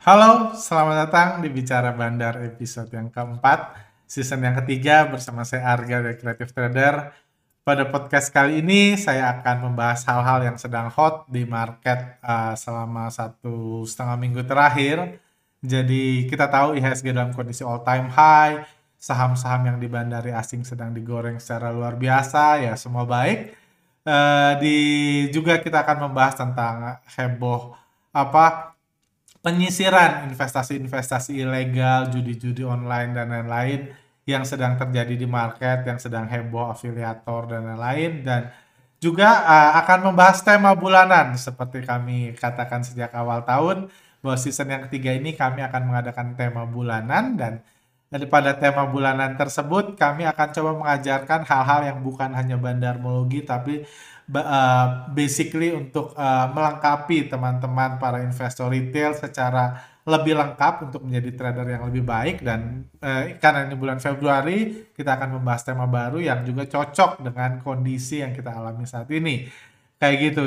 [0.00, 3.76] Halo, selamat datang di Bicara Bandar episode yang keempat,
[4.08, 7.12] season yang ketiga bersama saya Arga dari Creative Trader.
[7.60, 13.12] Pada podcast kali ini saya akan membahas hal-hal yang sedang hot di market uh, selama
[13.12, 15.20] satu setengah minggu terakhir.
[15.60, 18.64] Jadi kita tahu IHSG dalam kondisi all time high,
[18.96, 23.52] saham-saham yang di bandari asing sedang digoreng secara luar biasa, ya semua baik.
[24.08, 24.76] Uh, di
[25.28, 27.76] juga kita akan membahas tentang heboh
[28.16, 28.69] apa
[29.40, 33.80] penyisiran investasi-investasi ilegal, judi-judi online dan lain-lain
[34.28, 38.12] yang sedang terjadi di market, yang sedang heboh afiliator dan lain-lain.
[38.20, 38.52] Dan
[39.00, 41.34] juga uh, akan membahas tema bulanan.
[41.40, 43.88] Seperti kami katakan sejak awal tahun
[44.20, 47.40] bahwa season yang ketiga ini kami akan mengadakan tema bulanan.
[47.40, 47.52] Dan
[48.10, 53.86] daripada tema bulanan tersebut kami akan coba mengajarkan hal-hal yang bukan hanya bandarmologi tapi
[54.34, 59.78] uh, basically untuk uh, melengkapi teman-teman para investor retail secara
[60.10, 62.42] lebih lengkap untuk menjadi trader yang lebih baik.
[62.42, 67.62] Dan uh, karena ini bulan Februari kita akan membahas tema baru yang juga cocok dengan
[67.62, 69.46] kondisi yang kita alami saat ini.
[70.00, 70.42] Kayak gitu.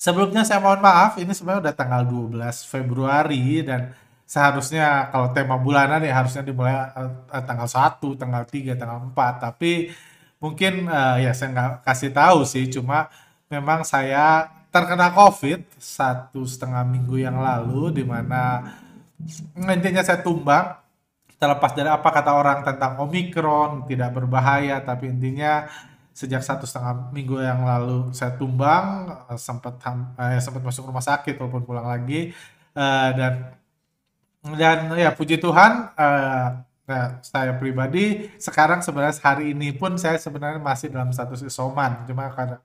[0.00, 3.92] Sebelumnya saya mohon maaf ini sebenarnya udah tanggal 12 Februari dan
[4.30, 9.90] seharusnya kalau tema bulanan ya harusnya dimulai uh, tanggal 1, tanggal 3, tanggal 4 tapi
[10.38, 12.70] mungkin uh, ya saya nggak kasih tahu sih.
[12.70, 13.10] Cuma
[13.50, 18.70] memang saya terkena covid satu setengah minggu yang lalu di mana
[19.58, 20.78] intinya saya tumbang.
[21.40, 25.64] Terlepas dari apa kata orang tentang omikron tidak berbahaya tapi intinya
[26.12, 29.08] sejak satu setengah minggu yang lalu saya tumbang
[29.40, 29.80] sempat
[30.20, 32.36] eh, sempat masuk rumah sakit walaupun pulang lagi
[32.76, 33.56] uh, dan
[34.40, 40.58] dan ya puji Tuhan uh, Nah, saya pribadi sekarang sebenarnya hari ini pun saya sebenarnya
[40.58, 42.02] masih dalam status isoman.
[42.02, 42.58] Cuma karena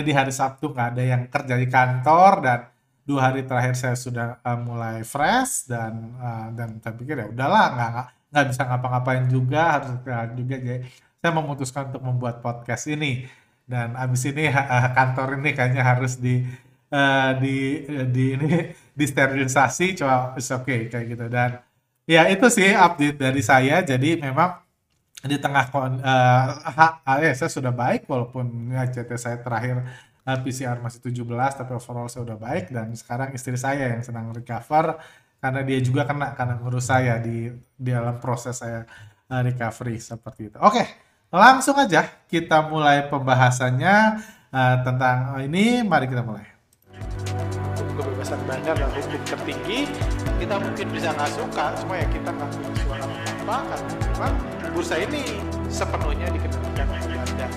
[0.00, 2.60] di hari Sabtu nggak ada yang kerja di kantor dan
[3.04, 7.66] dua hari terakhir saya sudah uh, mulai fresh dan uh, dan saya pikir ya udahlah
[7.76, 7.92] nggak
[8.32, 9.92] nggak bisa ngapa-ngapain juga harus
[10.32, 10.80] juga jadi
[11.20, 13.28] saya memutuskan untuk membuat podcast ini
[13.68, 16.48] dan abis ini uh, kantor ini kayaknya harus di
[16.92, 18.50] uh, di di ini
[19.00, 21.64] disterilisasi coba oke okay kayak gitu dan
[22.06, 23.78] Ya itu sih update dari saya.
[23.82, 24.58] Jadi memang
[25.22, 26.48] di tengah kon, uh,
[27.22, 29.86] ya, saya sudah baik walaupun ya, CT saya terakhir
[30.26, 31.22] uh, PCR masih 17
[31.62, 34.98] tapi overall saya sudah baik dan sekarang istri saya yang sedang recover
[35.38, 38.82] karena dia juga kena karena ngurus saya di, di dalam proses saya
[39.30, 40.58] uh, recovery seperti itu.
[40.58, 40.82] Oke,
[41.30, 43.96] langsung aja kita mulai pembahasannya
[44.50, 45.86] uh, tentang ini.
[45.86, 46.51] Mari kita mulai
[47.92, 49.86] kebebasan bandar dan hukum tertinggi
[50.40, 53.04] kita mungkin bisa nggak suka cuma ya kita nggak punya suara
[53.42, 54.32] apa karena memang
[54.72, 55.22] bursa ini
[55.68, 57.48] sepenuhnya dikendalikan oleh Belanda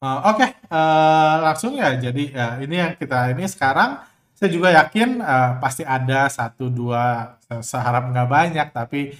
[0.00, 0.50] Uh, Oke, okay.
[0.72, 1.92] uh, eh, langsung ya.
[1.92, 4.00] Jadi ya, ini yang kita ini sekarang
[4.32, 9.12] saya juga yakin uh, pasti ada satu dua seharap nggak banyak tapi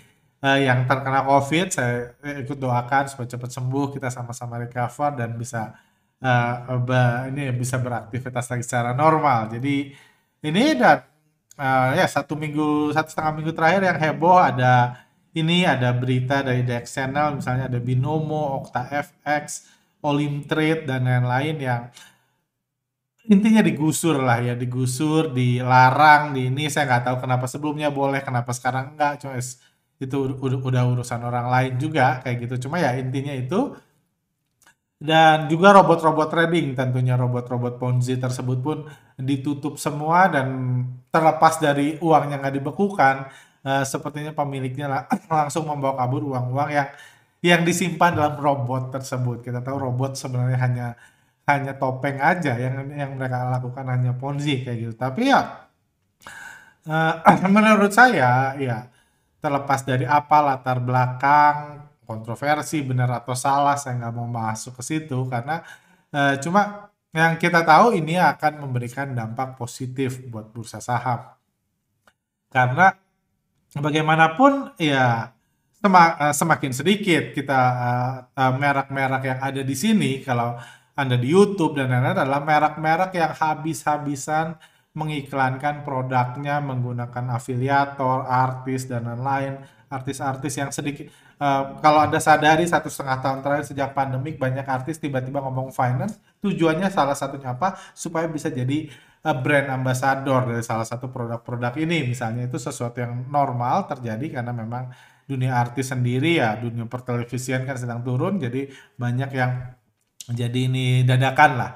[0.44, 5.76] uh, yang terkena COVID saya ikut doakan supaya cepat sembuh kita sama-sama recover dan bisa
[6.20, 9.52] uh, ini bisa beraktivitas lagi secara normal.
[9.56, 9.92] Jadi
[10.44, 11.04] ini dan
[11.60, 15.04] uh, ya satu minggu satu setengah minggu terakhir yang heboh ada
[15.36, 19.70] ini ada berita dari Dex Channel misalnya ada Binomo, Okta FX,
[20.02, 21.82] Olim Trade dan lain-lain yang
[23.30, 28.50] intinya digusur lah ya digusur dilarang di ini saya nggak tahu kenapa sebelumnya boleh kenapa
[28.50, 29.38] sekarang enggak cuma
[30.00, 32.68] itu udah, urusan orang lain juga kayak gitu.
[32.68, 33.76] Cuma ya intinya itu
[35.00, 38.84] dan juga robot-robot trading tentunya robot-robot Ponzi tersebut pun
[39.16, 40.48] ditutup semua dan
[41.08, 43.16] terlepas dari uang yang nggak dibekukan
[43.64, 46.88] uh, sepertinya pemiliknya langsung membawa kabur uang-uang yang
[47.40, 49.40] yang disimpan dalam robot tersebut.
[49.40, 50.88] Kita tahu robot sebenarnya hanya
[51.48, 54.94] hanya topeng aja yang yang mereka lakukan hanya Ponzi kayak gitu.
[55.00, 55.40] Tapi ya
[56.88, 57.14] uh,
[57.56, 58.84] menurut saya ya
[59.40, 65.18] terlepas dari apa latar belakang kontroversi benar atau salah saya nggak mau masuk ke situ.
[65.26, 65.64] Karena
[66.12, 71.34] uh, cuma yang kita tahu ini akan memberikan dampak positif buat bursa saham.
[72.50, 72.94] Karena
[73.78, 75.30] bagaimanapun ya
[75.86, 77.60] eh, semakin sedikit kita
[78.34, 80.58] uh, merek-merek yang ada di sini kalau
[80.98, 84.58] anda di YouTube dan lain-lain adalah merek-merek yang habis-habisan
[84.96, 91.10] mengiklankan produknya menggunakan afiliator, artis dan lain-lain, artis-artis yang sedikit
[91.40, 96.20] Uh, kalau anda sadari satu setengah tahun terakhir sejak pandemik banyak artis tiba-tiba ngomong finance.
[96.44, 97.80] Tujuannya salah satunya apa?
[97.96, 98.92] Supaya bisa jadi
[99.24, 102.12] uh, brand ambassador dari salah satu produk-produk ini.
[102.12, 104.92] Misalnya itu sesuatu yang normal terjadi karena memang
[105.24, 108.66] dunia artis sendiri ya dunia pertelevisian kan sedang turun jadi
[108.98, 109.78] banyak yang
[110.26, 111.70] jadi ini dadakan lah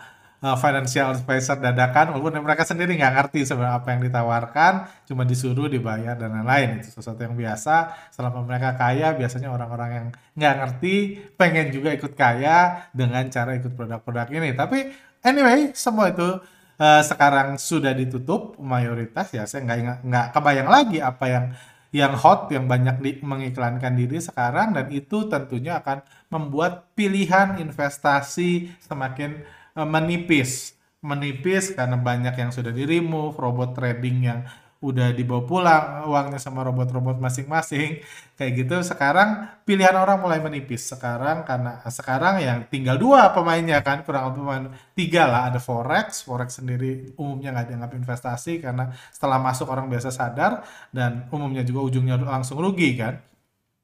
[0.45, 4.73] uh, financial advisor dadakan walaupun mereka sendiri nggak ngerti sebenarnya apa yang ditawarkan
[5.09, 6.85] cuma disuruh dibayar dan lain-lain.
[6.85, 7.97] Itu sesuatu yang biasa.
[8.13, 10.07] Selama mereka kaya biasanya orang-orang yang
[10.37, 10.95] nggak ngerti
[11.41, 14.53] pengen juga ikut kaya dengan cara ikut produk-produk ini.
[14.53, 14.93] Tapi
[15.25, 16.29] anyway semua itu
[16.77, 19.33] uh, sekarang sudah ditutup mayoritas.
[19.33, 21.47] Ya saya nggak nggak kebayang lagi apa yang
[21.95, 24.77] yang hot yang banyak di, mengiklankan diri sekarang.
[24.77, 29.41] Dan itu tentunya akan membuat pilihan investasi semakin
[29.83, 30.79] menipis.
[31.05, 34.41] Menipis karena banyak yang sudah di remove robot trading yang
[34.85, 38.05] udah dibawa pulang uangnya sama robot-robot masing-masing.
[38.37, 40.85] Kayak gitu sekarang pilihan orang mulai menipis.
[40.85, 45.43] Sekarang karena sekarang yang tinggal dua pemainnya kan kurang lebih pemain tiga lah.
[45.49, 51.29] Ada forex forex sendiri umumnya nggak dianggap investasi karena setelah masuk orang biasa sadar dan
[51.33, 53.17] umumnya juga ujungnya langsung rugi kan.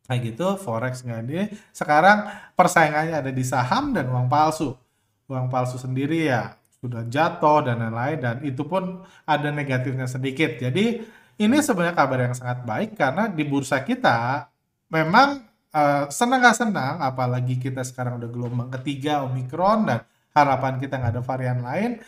[0.05, 2.19] Kayak gitu forex nggak ada sekarang
[2.53, 4.77] persaingannya ada di saham dan uang palsu
[5.31, 10.59] uang palsu sendiri ya sudah jatuh dan lain-lain dan itu pun ada negatifnya sedikit.
[10.59, 10.99] Jadi
[11.39, 14.51] ini sebenarnya kabar yang sangat baik karena di bursa kita
[14.91, 20.03] memang uh, senang gak senang apalagi kita sekarang udah gelombang ketiga Omikron dan
[20.35, 22.01] harapan kita nggak ada varian lain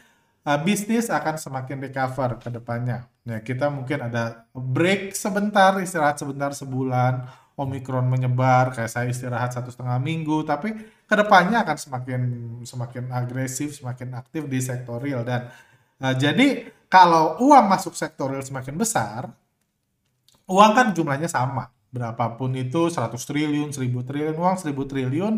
[0.47, 3.07] uh, bisnis akan semakin recover ke depannya.
[3.23, 9.71] Ya, kita mungkin ada break sebentar, istirahat sebentar sebulan, Omikron menyebar, kayak saya istirahat satu
[9.71, 10.75] setengah minggu, tapi
[11.13, 12.21] ke depannya akan semakin
[12.65, 15.53] semakin agresif, semakin aktif di sektor real dan
[16.01, 19.29] uh, jadi kalau uang masuk sektor real semakin besar,
[20.49, 25.35] uang kan jumlahnya sama, berapapun itu 100 triliun, 1000 triliun, uang 1000 triliun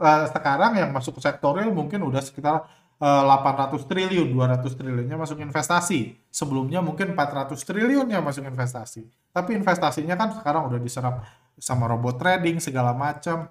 [0.00, 2.64] uh, sekarang yang masuk ke sektor real mungkin udah sekitar
[3.02, 6.22] 800 eh, triliun, 200 triliunnya masuk investasi.
[6.30, 9.10] Sebelumnya mungkin 400 triliun yang masuk investasi.
[9.34, 11.26] Tapi investasinya kan sekarang udah diserap
[11.58, 13.50] sama robot trading segala macam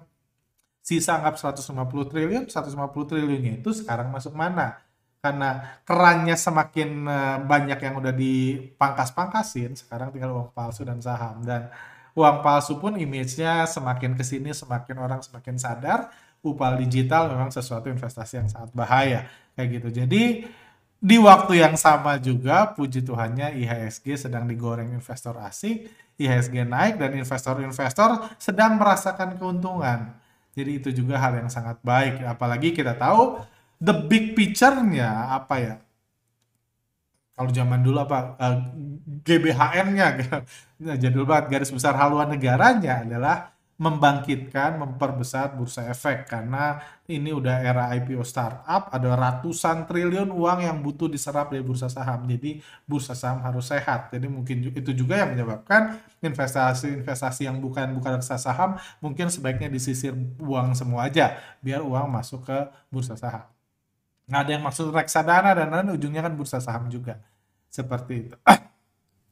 [0.82, 4.82] sisa anggap 150 triliun, 150 triliunnya itu sekarang masuk mana?
[5.22, 11.46] Karena kerannya semakin eh, banyak yang udah dipangkas-pangkasin, sekarang tinggal uang palsu dan saham.
[11.46, 11.70] Dan
[12.18, 16.10] uang palsu pun image-nya semakin ke sini, semakin orang semakin sadar,
[16.42, 19.30] upal digital memang sesuatu investasi yang sangat bahaya.
[19.54, 19.88] Kayak gitu.
[20.02, 20.22] Jadi,
[20.98, 25.86] di waktu yang sama juga, puji Tuhannya IHSG sedang digoreng investor asing,
[26.18, 30.21] IHSG naik dan investor-investor sedang merasakan keuntungan
[30.52, 32.20] jadi itu juga hal yang sangat baik.
[32.28, 33.40] Apalagi kita tahu
[33.80, 35.74] the big picture-nya apa ya?
[37.32, 38.56] Kalau zaman dulu apa eh,
[39.24, 40.06] GBHN-nya
[41.02, 43.51] jadul banget garis besar haluan negaranya adalah
[43.82, 46.78] membangkitkan, memperbesar bursa efek karena
[47.10, 52.22] ini udah era IPO startup, ada ratusan triliun uang yang butuh diserap dari bursa saham.
[52.30, 54.14] Jadi bursa saham harus sehat.
[54.14, 60.14] Jadi mungkin itu juga yang menyebabkan investasi-investasi yang bukan bukan bursa saham mungkin sebaiknya disisir
[60.38, 63.50] uang semua aja biar uang masuk ke bursa saham.
[64.30, 67.18] Nah, ada yang maksud reksadana dan lain ujungnya kan bursa saham juga.
[67.66, 68.36] Seperti itu.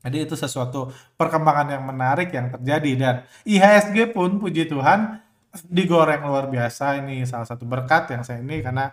[0.00, 0.88] Jadi itu sesuatu
[1.20, 2.92] perkembangan yang menarik yang terjadi.
[2.96, 3.14] Dan
[3.44, 5.20] IHSG pun puji Tuhan
[5.68, 6.96] digoreng luar biasa.
[7.04, 8.88] Ini salah satu berkat yang saya ini karena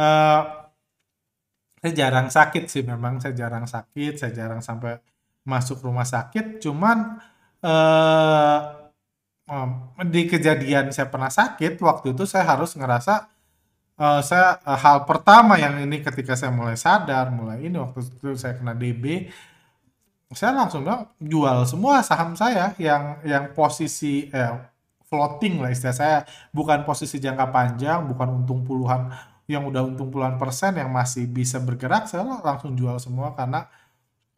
[0.00, 0.42] uh,
[1.80, 3.20] saya jarang sakit sih memang.
[3.20, 4.96] Saya jarang sakit saya jarang sampai
[5.44, 6.64] masuk rumah sakit.
[6.64, 7.20] Cuman
[7.60, 8.80] uh,
[10.06, 13.26] di kejadian saya pernah sakit waktu itu saya harus ngerasa
[13.98, 18.54] uh, saya hal pertama yang ini ketika saya mulai sadar mulai ini waktu itu saya
[18.54, 19.26] kena DB
[20.30, 24.54] saya langsung bilang jual semua saham saya yang yang posisi eh,
[25.10, 26.18] floating lah istilah saya.
[26.54, 29.10] Bukan posisi jangka panjang bukan untung puluhan
[29.50, 33.66] yang udah untung puluhan persen yang masih bisa bergerak saya langsung jual semua karena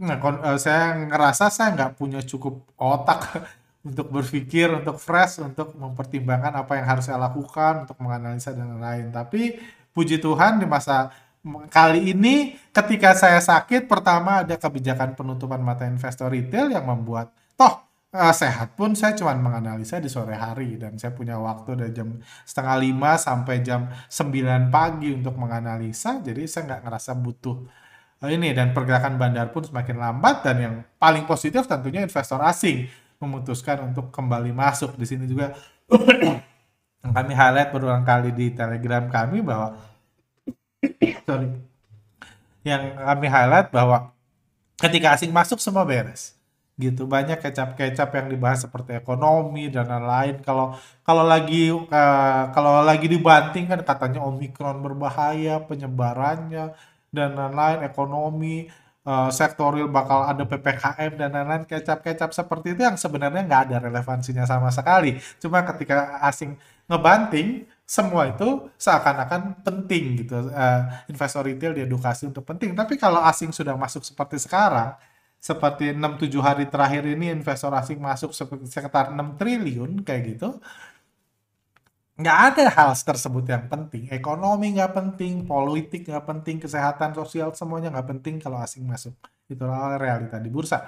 [0.00, 0.16] nah,
[0.56, 3.28] saya ngerasa saya nggak punya cukup otak
[3.88, 9.12] untuk berpikir untuk fresh untuk mempertimbangkan apa yang harus saya lakukan untuk menganalisa dan lain-lain.
[9.12, 9.60] Tapi
[9.92, 11.12] puji Tuhan di masa
[11.70, 17.82] kali ini ketika saya sakit pertama ada kebijakan penutupan mata investor retail yang membuat toh
[18.14, 22.22] uh, sehat pun saya cuma menganalisa di sore hari dan saya punya waktu dari jam
[22.46, 27.56] setengah lima sampai jam sembilan pagi untuk menganalisa jadi saya nggak ngerasa butuh
[28.22, 28.54] uh, ini.
[28.54, 32.86] Dan pergerakan bandar pun semakin lambat dan yang paling positif tentunya investor asing
[33.18, 34.94] memutuskan untuk kembali masuk.
[34.94, 35.52] Di sini juga
[37.16, 39.74] kami highlight berulang kali di telegram kami bahwa
[41.26, 41.48] sorry.
[42.62, 44.14] Yang kami highlight bahwa
[44.78, 46.34] ketika asing masuk semua beres.
[46.80, 50.42] Gitu banyak kecap-kecap yang dibahas seperti ekonomi dan lain-lain.
[50.42, 50.74] Kalau
[51.06, 56.74] kalau lagi uh, kalau lagi dibanting kan katanya omikron berbahaya penyebarannya
[57.12, 58.72] dan lain-lain ekonomi
[59.04, 61.64] uh, sektoril bakal ada ppkm dan lain-lain.
[61.68, 65.20] Kecap-kecap seperti itu yang sebenarnya nggak ada relevansinya sama sekali.
[65.38, 66.56] Cuma ketika asing
[66.88, 70.48] ngebanting semua itu seakan-akan penting gitu.
[70.48, 70.80] Uh,
[71.12, 72.72] investor retail diedukasi untuk penting.
[72.72, 74.96] Tapi kalau asing sudah masuk seperti sekarang,
[75.36, 78.32] seperti 6-7 hari terakhir ini investor asing masuk
[78.64, 80.56] sekitar 6 triliun kayak gitu,
[82.16, 84.08] nggak ada hal tersebut yang penting.
[84.08, 89.12] Ekonomi nggak penting, politik nggak penting, kesehatan sosial semuanya nggak penting kalau asing masuk.
[89.52, 90.80] Itulah realita di bursa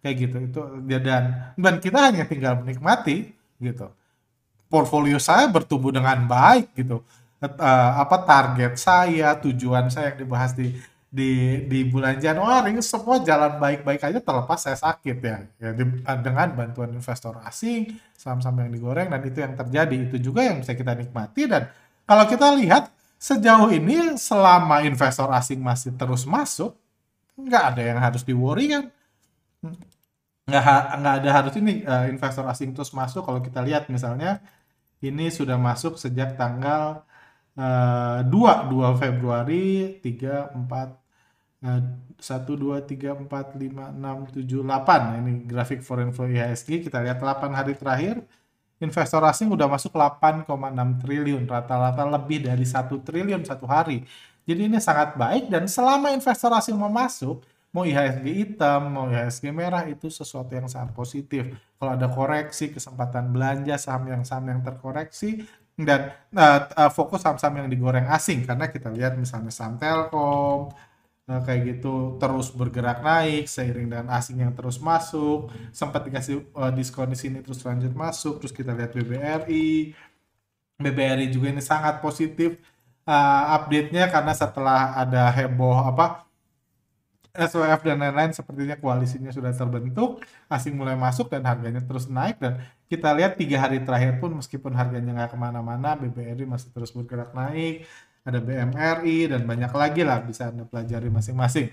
[0.00, 3.92] kayak gitu itu dan dan kita hanya tinggal menikmati gitu
[4.70, 7.02] portfolio saya bertumbuh dengan baik gitu.
[7.40, 10.76] Uh, apa target saya, tujuan saya yang dibahas di
[11.10, 15.82] di di bulan Januari semua jalan baik-baik aja terlepas saya sakit ya, ya di,
[16.22, 19.96] dengan bantuan investor asing saham-saham yang digoreng dan itu yang terjadi.
[20.06, 21.66] Itu juga yang bisa kita nikmati dan
[22.06, 26.78] kalau kita lihat sejauh ini selama investor asing masih terus masuk
[27.34, 28.84] nggak ada yang harus di worry kan
[30.50, 30.64] nggak
[30.98, 33.22] nggak ada harus ini uh, investor asing terus masuk.
[33.22, 34.42] Kalau kita lihat misalnya
[35.00, 37.04] ini sudah masuk sejak tanggal
[37.56, 40.60] uh, 2 2 Februari 3 4
[41.64, 41.80] uh,
[42.20, 47.18] 1 2 3 4 5 6 7 8 ini grafik foreign flow IHSG kita lihat
[47.20, 48.20] 8 hari terakhir.
[48.80, 50.48] Investor asing udah masuk 8,6
[51.04, 54.08] triliun rata-rata lebih dari 1 triliun satu hari.
[54.48, 59.54] Jadi ini sangat baik dan selama investor asing mau masuk mau IHSG hitam, mau IHSG
[59.54, 61.54] merah itu sesuatu yang sangat positif.
[61.78, 65.46] Kalau ada koreksi, kesempatan belanja saham yang saham yang terkoreksi
[65.78, 68.42] dan uh, uh, fokus saham-saham yang digoreng asing.
[68.42, 70.74] Karena kita lihat misalnya saham Telkom
[71.30, 75.54] uh, kayak gitu terus bergerak naik seiring dengan asing yang terus masuk.
[75.70, 78.42] Sempat dikasih uh, diskon di sini terus lanjut masuk.
[78.42, 79.94] Terus kita lihat BBRI
[80.80, 82.56] BBRI juga ini sangat positif
[83.04, 86.29] uh, update-nya karena setelah ada heboh apa
[87.30, 92.58] SWF dan lain-lain sepertinya koalisinya sudah terbentuk, asing mulai masuk dan harganya terus naik dan
[92.90, 97.30] kita lihat tiga hari terakhir pun meskipun harganya nggak ke mana-mana, BBRI masih terus bergerak
[97.30, 97.86] naik,
[98.26, 101.70] ada BMRI dan banyak lagi lah bisa anda pelajari masing-masing.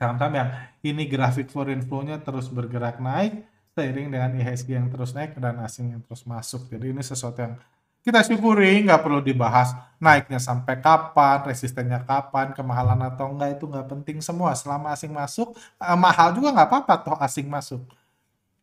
[0.00, 0.48] Saham-saham yang
[0.82, 3.44] ini grafik foreign flow-nya terus bergerak naik
[3.76, 6.66] seiring dengan IHSG yang terus naik dan asing yang terus masuk.
[6.66, 7.54] Jadi ini sesuatu yang
[8.00, 13.86] kita syukuri nggak perlu dibahas naiknya sampai kapan, resistennya kapan, kemahalan atau enggak itu nggak
[13.92, 14.56] penting semua.
[14.56, 17.84] Selama asing masuk, eh, mahal juga nggak apa-apa toh asing masuk.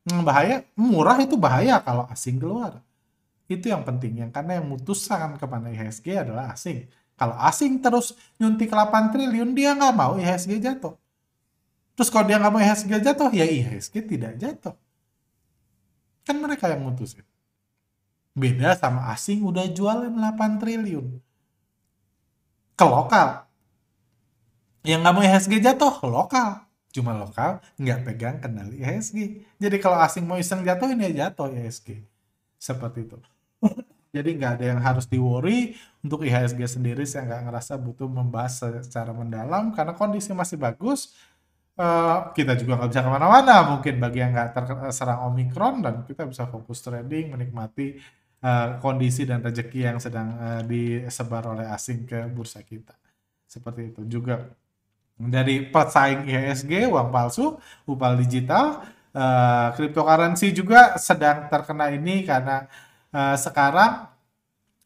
[0.07, 2.81] Hmm, bahaya, murah itu bahaya kalau asing keluar.
[3.47, 6.89] Itu yang penting, yang karena yang mutusan kepada IHSG adalah asing.
[7.17, 10.95] Kalau asing terus nyuntik 8 triliun, dia nggak mau IHSG jatuh.
[11.97, 14.75] Terus kalau dia nggak mau IHSG jatuh, ya IHSG tidak jatuh.
[16.27, 17.23] Kan mereka yang mutusin.
[18.37, 21.17] Beda sama asing udah jualan 8 triliun.
[22.77, 23.49] Ke lokal.
[24.85, 26.69] Yang nggak mau IHSG jatuh, lokal.
[26.93, 29.17] Cuma lokal, nggak pegang kendali IHSG.
[29.57, 32.05] Jadi kalau asing mau iseng jatuh, ini ya jatuh IHSG.
[32.61, 33.17] Seperti itu.
[34.15, 35.73] Jadi nggak ada yang harus di worry
[36.05, 41.17] untuk IHSG sendiri saya nggak ngerasa butuh membahas secara mendalam karena kondisi masih bagus.
[41.77, 46.25] Uh, kita juga nggak bisa ke mana-mana mungkin bagi yang nggak terserang omikron dan kita
[46.25, 48.01] bisa fokus trading menikmati
[48.47, 52.95] uh, kondisi dan rezeki yang sedang uh, disebar oleh asing ke bursa kita.
[53.43, 54.47] Seperti itu juga
[55.17, 57.57] dari pesaing IHSG, uang palsu,
[57.89, 62.69] upal digital, uh, cryptocurrency juga sedang terkena ini karena
[63.11, 64.07] uh, sekarang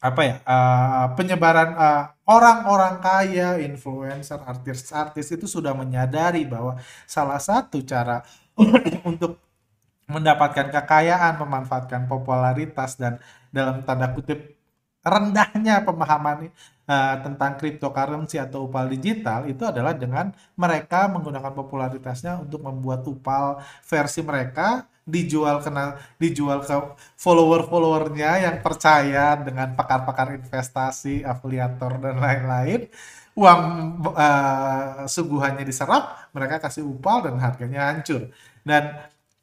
[0.02, 1.78] apa ya uh, penyebaran
[2.26, 6.74] orang-orang uh, kaya, influencer, artis-artis itu sudah menyadari bahwa
[7.06, 8.26] salah satu cara
[9.10, 9.38] untuk
[10.10, 14.56] mendapatkan kekayaan, memanfaatkan popularitas dan dalam tanda kutip
[15.02, 16.48] rendahnya pemahaman
[16.86, 23.60] uh, tentang cryptocurrency atau upal digital itu adalah dengan mereka menggunakan popularitasnya untuk membuat upal
[23.82, 26.78] versi mereka dijual kena dijual ke
[27.18, 32.86] follower-followernya yang percaya dengan pakar-pakar investasi, afiliator dan lain-lain
[33.32, 33.62] uang
[34.12, 38.28] uh, suguhannya diserap, mereka kasih upal dan harganya hancur.
[38.60, 38.92] Dan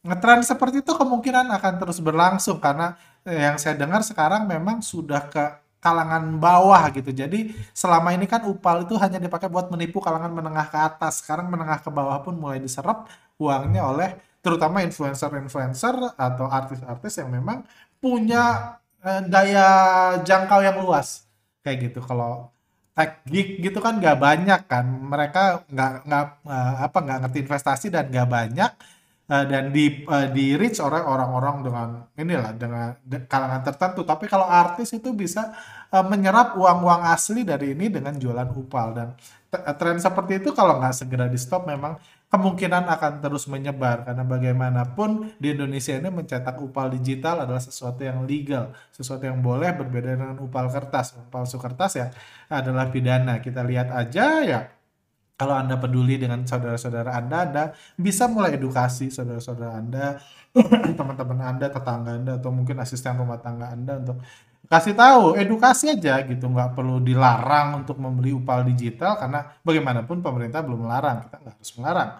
[0.05, 5.29] ngetren seperti itu kemungkinan akan terus berlangsung karena eh, yang saya dengar sekarang memang sudah
[5.29, 5.43] ke
[5.79, 7.09] kalangan bawah gitu.
[7.15, 11.23] Jadi selama ini kan upal itu hanya dipakai buat menipu kalangan menengah ke atas.
[11.23, 13.07] Sekarang menengah ke bawah pun mulai diserap
[13.39, 14.09] uangnya oleh
[14.43, 17.63] terutama influencer-influencer atau artis-artis yang memang
[18.03, 19.67] punya eh, daya
[20.23, 21.23] jangkau yang luas.
[21.63, 21.99] Kayak gitu.
[22.03, 22.51] Kalau
[22.91, 24.83] tech geek gitu kan nggak banyak kan.
[24.83, 28.71] Mereka nggak nggak uh, apa nggak ngerti investasi dan nggak banyak
[29.29, 32.97] uh, dan di uh, di reach oleh orang-orang dengan inilah dengan
[33.29, 34.01] kalangan tertentu.
[34.03, 35.53] Tapi kalau artis itu bisa
[35.93, 39.09] uh, menyerap uang-uang asli dari ini dengan jualan upal dan
[39.49, 41.97] tren seperti itu kalau nggak segera di stop memang
[42.29, 48.29] kemungkinan akan terus menyebar karena bagaimanapun di Indonesia ini mencetak upal digital adalah sesuatu yang
[48.29, 51.17] legal, sesuatu yang boleh berbeda dengan upal kertas.
[51.17, 52.07] Upal kertas ya
[52.53, 53.41] adalah pidana.
[53.41, 54.78] Kita lihat aja ya
[55.39, 57.63] kalau Anda peduli dengan saudara-saudara Anda, Anda
[57.95, 60.19] bisa mulai edukasi saudara-saudara Anda,
[60.99, 64.19] teman-teman Anda, tetangga Anda, atau mungkin asisten rumah tangga Anda untuk
[64.67, 70.59] kasih tahu, edukasi aja gitu, nggak perlu dilarang untuk membeli upal digital karena bagaimanapun pemerintah
[70.59, 72.11] belum melarang, kita nggak harus melarang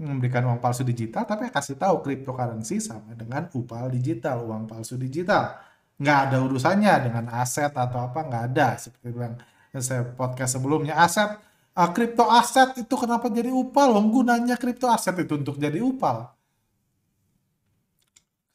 [0.00, 5.60] memberikan uang palsu digital, tapi kasih tahu cryptocurrency sama dengan upal digital, uang palsu digital.
[6.00, 8.80] Nggak ada urusannya dengan aset atau apa, nggak ada.
[8.80, 9.36] Seperti yang
[9.84, 11.36] saya podcast sebelumnya, aset
[11.74, 13.94] kripto uh, aset itu kenapa jadi upal?
[13.94, 16.30] Wong gunanya kripto aset itu untuk jadi upal.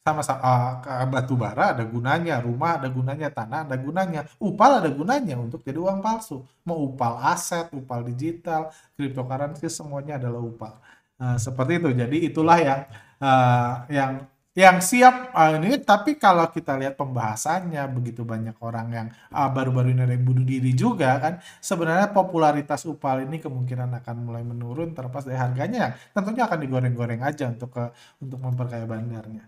[0.06, 5.34] Sama uh, batu bara ada gunanya, rumah ada gunanya, tanah ada gunanya, upal ada gunanya
[5.34, 6.46] untuk jadi uang palsu.
[6.62, 10.78] Mau upal aset, upal digital, cryptocurrency semuanya adalah upal.
[11.18, 11.90] Uh, seperti itu.
[11.90, 12.80] Jadi itulah yang
[13.18, 14.12] uh, yang
[14.56, 15.76] yang siap uh, ini.
[15.84, 20.48] Tapi kalau kita lihat pembahasannya begitu banyak orang yang uh, baru-baru ini ada yang bunuh
[20.48, 25.92] diri juga kan sebenarnya popularitas upal ini kemungkinan akan mulai menurun terlepas dari harganya.
[26.16, 27.84] Yang tentunya akan digoreng-goreng aja untuk ke
[28.24, 29.44] untuk memperkaya bandarnya.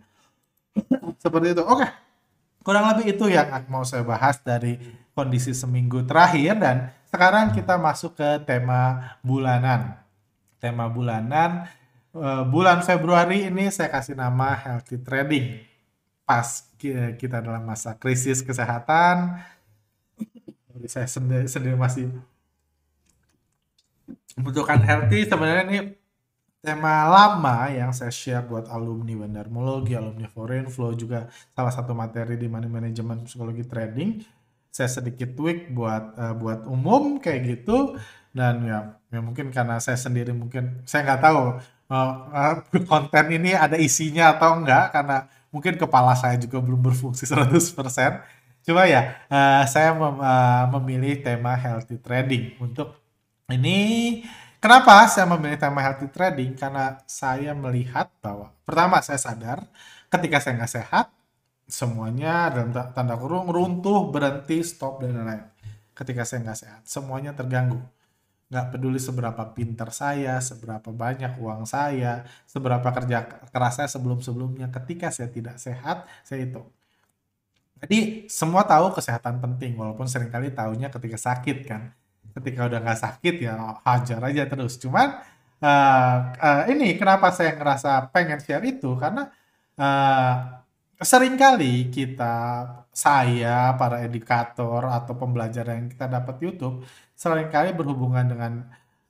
[1.24, 1.64] Seperti itu.
[1.64, 1.88] Oke.
[2.60, 4.76] Kurang lebih itu yang mau saya bahas dari
[5.16, 6.52] kondisi seminggu terakhir.
[6.60, 6.76] Dan
[7.08, 9.96] sekarang kita masuk ke tema bulanan.
[10.60, 11.64] Tema bulanan
[12.14, 15.64] uh, bulan Februari ini saya kasih nama healthy trading.
[16.28, 16.68] Pas
[17.16, 19.40] kita dalam masa krisis kesehatan,
[20.86, 22.12] saya sendiri, sendiri masih
[24.36, 25.24] membutuhkan healthy.
[25.24, 25.78] Sebenarnya ini
[26.60, 32.36] tema lama yang saya share buat alumni Bandarmologi, alumni Foreign Flow juga salah satu materi
[32.36, 34.22] di money management psikologi trading.
[34.68, 37.96] Saya sedikit tweak buat uh, buat umum kayak gitu
[38.36, 41.42] dan ya, ya mungkin karena saya sendiri mungkin saya nggak tahu
[41.88, 42.54] uh,
[42.84, 48.64] konten ini ada isinya atau enggak karena mungkin kepala saya juga belum berfungsi 100%.
[48.68, 53.00] Coba ya, uh, saya mem, uh, memilih tema healthy trading untuk
[53.48, 54.22] ini.
[54.58, 56.52] Kenapa saya memilih tema healthy trading?
[56.58, 59.64] Karena saya melihat bahwa pertama saya sadar
[60.12, 61.06] ketika saya nggak sehat,
[61.64, 65.46] semuanya dalam tanda kurung runtuh, berhenti, stop dan lain-lain.
[65.94, 67.80] Ketika saya nggak sehat, semuanya terganggu
[68.48, 74.72] nggak peduli seberapa pinter saya, seberapa banyak uang saya, seberapa kerja keras saya sebelum-sebelumnya.
[74.72, 76.64] Ketika saya tidak sehat, saya itu.
[77.78, 81.92] Jadi semua tahu kesehatan penting, walaupun sering kali tahunya ketika sakit kan.
[82.32, 84.80] Ketika udah nggak sakit ya hajar aja terus.
[84.80, 85.20] Cuman
[85.60, 89.28] uh, uh, ini kenapa saya ngerasa pengen share itu karena
[89.76, 90.58] uh,
[90.98, 96.82] sering kali kita saya para edukator atau pembelajar yang kita dapat YouTube
[97.18, 98.52] sering kali berhubungan dengan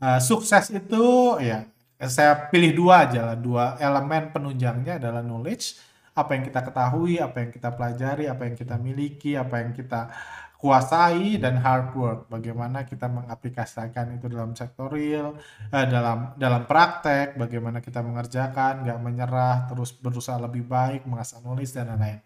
[0.01, 1.69] uh, sukses itu ya
[2.01, 3.37] saya pilih dua aja lah.
[3.37, 5.77] Dua elemen penunjangnya adalah knowledge
[6.17, 10.11] apa yang kita ketahui apa yang kita pelajari apa yang kita miliki apa yang kita
[10.59, 12.21] kuasai dan hard work.
[12.33, 15.37] Bagaimana kita mengaplikasikan itu dalam sektor real
[15.69, 21.77] eh, dalam dalam praktek bagaimana kita mengerjakan nggak menyerah terus berusaha lebih baik mengasah nulis
[21.77, 22.25] dan lain-lain.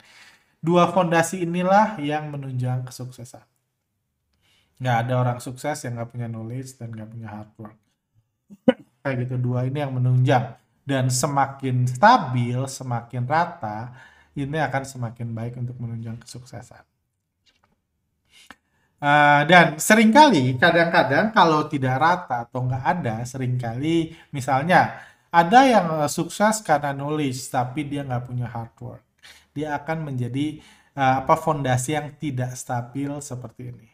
[0.62, 3.51] Dua fondasi inilah yang menunjang kesuksesan
[4.82, 7.78] nggak ada orang sukses yang nggak punya knowledge dan nggak punya hard work.
[9.06, 10.58] Kayak gitu dua ini yang menunjang.
[10.82, 13.94] Dan semakin stabil semakin rata
[14.34, 16.82] ini akan semakin baik untuk menunjang kesuksesan.
[19.02, 24.94] Uh, dan sering kali kadang-kadang kalau tidak rata atau nggak ada sering kali misalnya
[25.26, 29.02] ada yang sukses karena knowledge tapi dia nggak punya hard work.
[29.54, 30.58] Dia akan menjadi
[30.98, 33.91] uh, apa fondasi yang tidak stabil seperti ini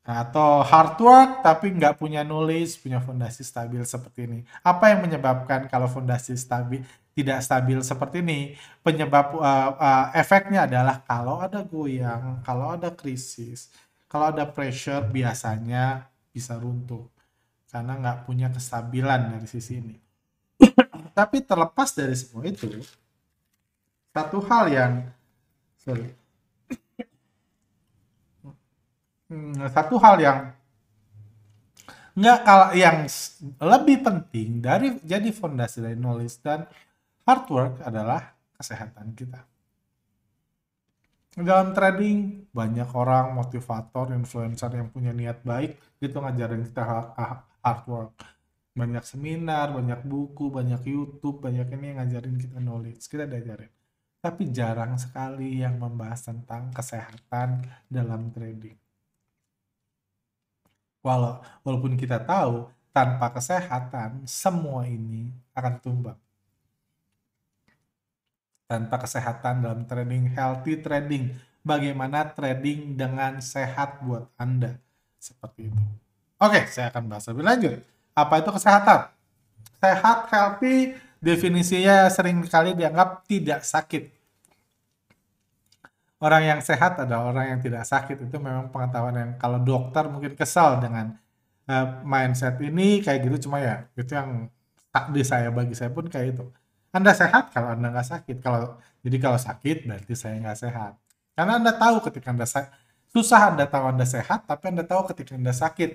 [0.00, 4.38] atau hard work tapi nggak punya knowledge punya fondasi stabil seperti ini.
[4.64, 6.82] Apa yang menyebabkan kalau fondasi stabil
[7.12, 8.56] tidak stabil seperti ini?
[8.80, 13.68] Penyebab uh, uh, efeknya adalah kalau ada goyang kalau ada krisis
[14.10, 17.06] kalau ada pressure biasanya bisa runtuh.
[17.70, 19.96] Karena nggak punya kestabilan dari sisi ini.
[21.18, 22.66] Tapi terlepas dari semua itu
[24.10, 24.92] satu hal yang
[25.78, 26.19] sorry
[29.30, 30.38] hmm, satu hal yang
[32.10, 33.06] nggak kalau yang
[33.62, 36.66] lebih penting dari jadi fondasi dari knowledge dan
[37.22, 39.46] hard work adalah kesehatan kita.
[41.30, 46.82] Dalam trading, banyak orang, motivator, influencer yang punya niat baik, itu ngajarin kita
[47.62, 48.18] hard work.
[48.70, 53.70] banyak seminar, banyak buku, banyak YouTube, banyak ini yang ngajarin kita knowledge, kita diajarin.
[54.22, 58.89] Tapi jarang sekali yang membahas tentang kesehatan dalam trading.
[61.00, 66.18] Walau, walaupun kita tahu tanpa kesehatan semua ini akan tumbang.
[68.68, 71.34] Tanpa kesehatan dalam trading, healthy trading,
[71.64, 74.78] bagaimana trading dengan sehat buat Anda.
[75.16, 75.82] Seperti itu.
[76.40, 77.80] Oke, saya akan bahas lebih lanjut.
[78.14, 79.00] Apa itu kesehatan?
[79.80, 84.19] Sehat, healthy, definisinya sering kali dianggap tidak sakit.
[86.20, 88.28] Orang yang sehat adalah orang yang tidak sakit.
[88.28, 91.16] Itu memang pengetahuan yang kalau dokter mungkin kesal dengan
[91.64, 93.48] uh, mindset ini kayak gitu.
[93.48, 94.52] Cuma ya itu yang
[94.92, 96.44] tak di saya bagi saya pun kayak itu.
[96.92, 98.36] Anda sehat kalau Anda nggak sakit.
[98.44, 100.92] Kalau jadi kalau sakit berarti saya nggak sehat.
[101.32, 102.44] Karena Anda tahu ketika Anda
[103.08, 105.90] susah Anda tahu Anda sehat, tapi Anda tahu ketika Anda sakit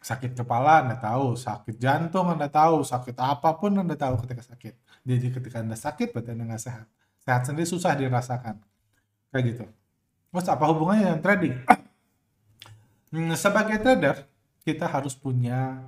[0.00, 4.74] sakit kepala Anda tahu, sakit jantung Anda tahu, sakit apa pun Anda tahu ketika sakit.
[5.04, 6.86] Jadi ketika Anda sakit berarti Anda nggak sehat.
[7.26, 8.62] Sehat sendiri susah dirasakan.
[9.34, 9.64] Kayak gitu.
[10.30, 11.56] Terus apa hubungannya dengan trading?
[13.06, 14.26] Hmm, sebagai trader,
[14.66, 15.78] kita harus punya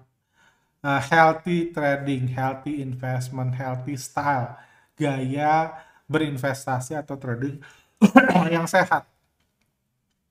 [0.86, 4.54] uh, healthy trading, healthy investment, healthy style,
[4.94, 5.74] gaya
[6.06, 7.58] berinvestasi atau trading
[8.54, 9.02] yang sehat.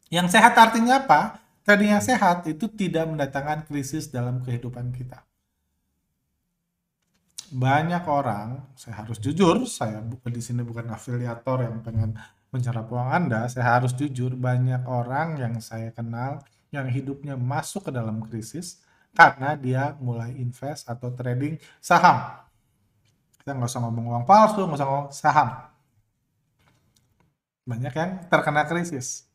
[0.08, 1.44] Yang sehat artinya apa?
[1.68, 5.27] Trading yang sehat itu tidak mendatangkan krisis dalam kehidupan kita.
[7.48, 12.20] Banyak orang, saya harus jujur, saya bukan di sini bukan afiliator yang pengen
[12.52, 16.44] mencerap uang Anda, saya harus jujur, banyak orang yang saya kenal
[16.76, 18.84] yang hidupnya masuk ke dalam krisis
[19.16, 22.36] karena dia mulai invest atau trading saham.
[23.40, 25.50] Kita nggak usah ngomong uang palsu, nggak usah ngomong saham.
[27.64, 29.27] Banyak yang terkena krisis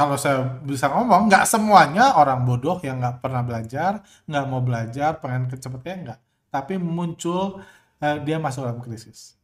[0.00, 5.20] kalau saya bisa ngomong, nggak semuanya orang bodoh yang nggak pernah belajar, nggak mau belajar,
[5.20, 6.18] pengen kecepatnya nggak.
[6.48, 7.60] Tapi muncul
[8.00, 9.36] uh, dia masuk dalam krisis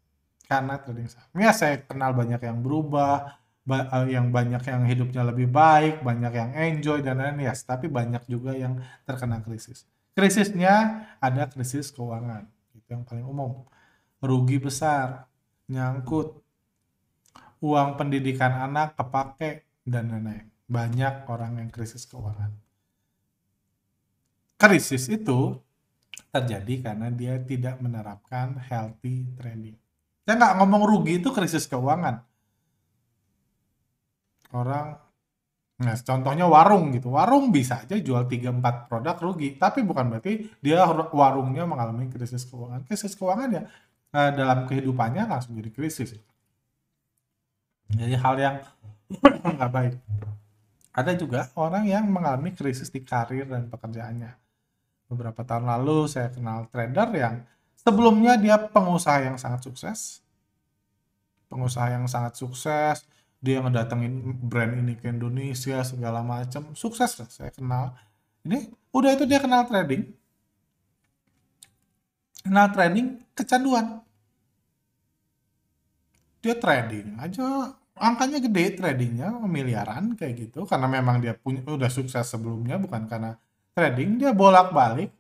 [0.49, 1.29] karena trading saham.
[1.37, 3.37] Ya saya kenal banyak yang berubah,
[3.69, 7.53] ba uh, yang banyak yang hidupnya lebih baik, banyak yang enjoy dan lain-lain.
[7.53, 9.85] Yes, tapi banyak juga yang terkena krisis.
[10.17, 13.69] Krisisnya ada krisis keuangan, itu yang paling umum.
[14.25, 15.29] Rugi besar,
[15.69, 16.41] nyangkut,
[17.61, 20.51] uang pendidikan anak kepake dan lain-lain.
[20.67, 22.51] Banyak orang yang krisis keuangan.
[24.59, 25.55] Krisis itu
[26.35, 29.79] terjadi karena dia tidak menerapkan healthy trading.
[30.27, 32.19] Saya nggak ngomong rugi itu krisis keuangan.
[34.51, 34.99] Orang,
[35.79, 37.15] nah contohnya warung gitu.
[37.15, 39.55] Warung bisa aja jual 3-4 produk rugi.
[39.55, 40.83] Tapi bukan berarti dia
[41.15, 42.83] warungnya mengalami krisis keuangan.
[42.91, 43.63] Krisis keuangan ya
[44.19, 46.19] eh, dalam kehidupannya langsung jadi krisis.
[47.87, 48.57] Jadi hal yang
[49.57, 49.95] nggak baik.
[50.97, 54.33] Ada juga orang yang mengalami krisis di karir dan pekerjaannya.
[55.07, 57.35] Beberapa tahun lalu saya kenal trader yang
[57.77, 60.25] sebelumnya dia pengusaha yang sangat sukses.
[61.47, 63.07] Pengusaha yang sangat sukses,
[63.39, 67.95] dia ngedatengin brand ini ke Indonesia segala macam, sukses lah saya kenal.
[68.43, 70.11] Ini udah itu dia kenal trading.
[72.43, 74.03] Kenal trading kecanduan.
[76.43, 80.69] Dia trading aja angkanya gede tradingnya miliaran kayak gitu.
[80.69, 83.35] Karena memang dia punya udah sukses sebelumnya bukan karena
[83.73, 85.11] trading dia bolak-balik.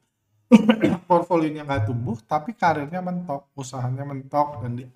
[1.10, 4.88] Portfolionya nggak tumbuh tapi karirnya mentok usahanya mentok dan dia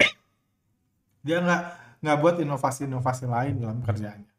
[1.27, 1.63] dia nggak
[2.01, 4.31] nggak buat inovasi-inovasi lain dalam kerjaannya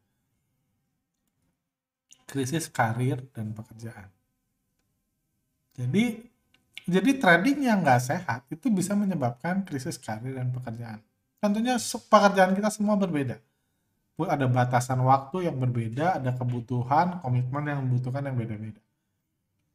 [2.32, 4.08] krisis karir dan pekerjaan.
[5.76, 6.24] Jadi
[6.88, 11.04] jadi trading yang nggak sehat itu bisa menyebabkan krisis karir dan pekerjaan
[11.42, 13.42] tentunya pekerjaan kita semua berbeda.
[14.22, 18.78] Ada batasan waktu yang berbeda, ada kebutuhan, komitmen yang membutuhkan yang beda-beda.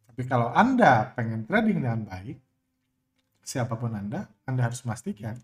[0.08, 2.40] Tapi kalau Anda pengen trading dengan baik,
[3.44, 5.36] siapa pun Anda, Anda harus memastikan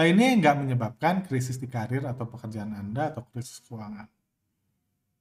[0.00, 4.06] ini nggak menyebabkan krisis di karir atau pekerjaan Anda atau krisis keuangan.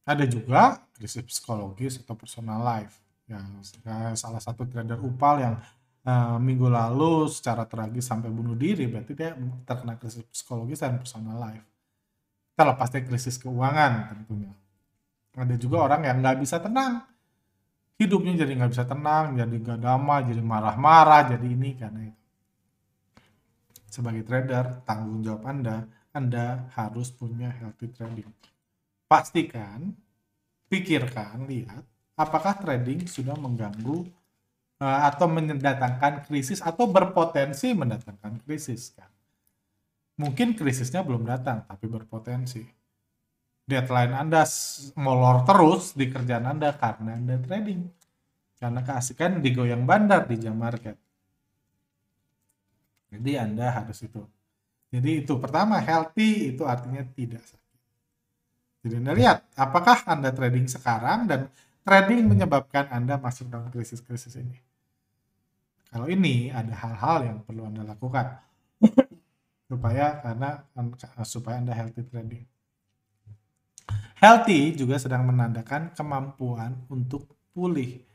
[0.05, 2.97] Ada juga krisis psikologis atau personal life.
[3.29, 3.37] Ya,
[4.17, 5.55] salah satu trader upal yang
[6.05, 9.35] uh, minggu lalu secara tragis sampai bunuh diri, berarti dia
[9.67, 11.65] terkena krisis psikologis dan personal life.
[12.55, 14.51] Terlepas dari krisis keuangan tentunya.
[15.35, 17.03] Ada juga orang yang nggak bisa tenang.
[17.99, 22.23] Hidupnya jadi nggak bisa tenang, jadi nggak damai, jadi marah-marah, jadi ini karena itu.
[23.89, 25.83] Sebagai trader, tanggung jawab Anda,
[26.15, 28.31] Anda harus punya healthy trading.
[29.09, 29.91] Pastikan,
[30.71, 31.83] pikirkan, lihat,
[32.15, 34.07] apakah trading sudah mengganggu
[34.79, 39.11] atau mendatangkan krisis atau berpotensi mendatangkan krisis kan.
[40.19, 42.63] Mungkin krisisnya belum datang tapi berpotensi.
[43.69, 44.49] deadline Anda
[44.97, 47.85] molor terus di kerjaan Anda karena Anda trading.
[48.57, 50.97] Karena keasikan digoyang bandar di jam market.
[53.13, 54.25] Jadi Anda harus itu.
[54.89, 57.79] Jadi itu pertama healthy itu artinya tidak sakit.
[58.83, 61.53] Jadi Anda lihat apakah Anda trading sekarang dan
[61.85, 64.68] trading menyebabkan Anda masuk dalam krisis-krisis ini.
[65.89, 68.37] Kalau ini ada hal-hal yang perlu Anda lakukan
[69.69, 70.61] supaya karena
[71.25, 72.45] supaya Anda healthy trading.
[74.21, 77.25] Healthy juga sedang menandakan kemampuan untuk
[77.55, 78.05] pulih.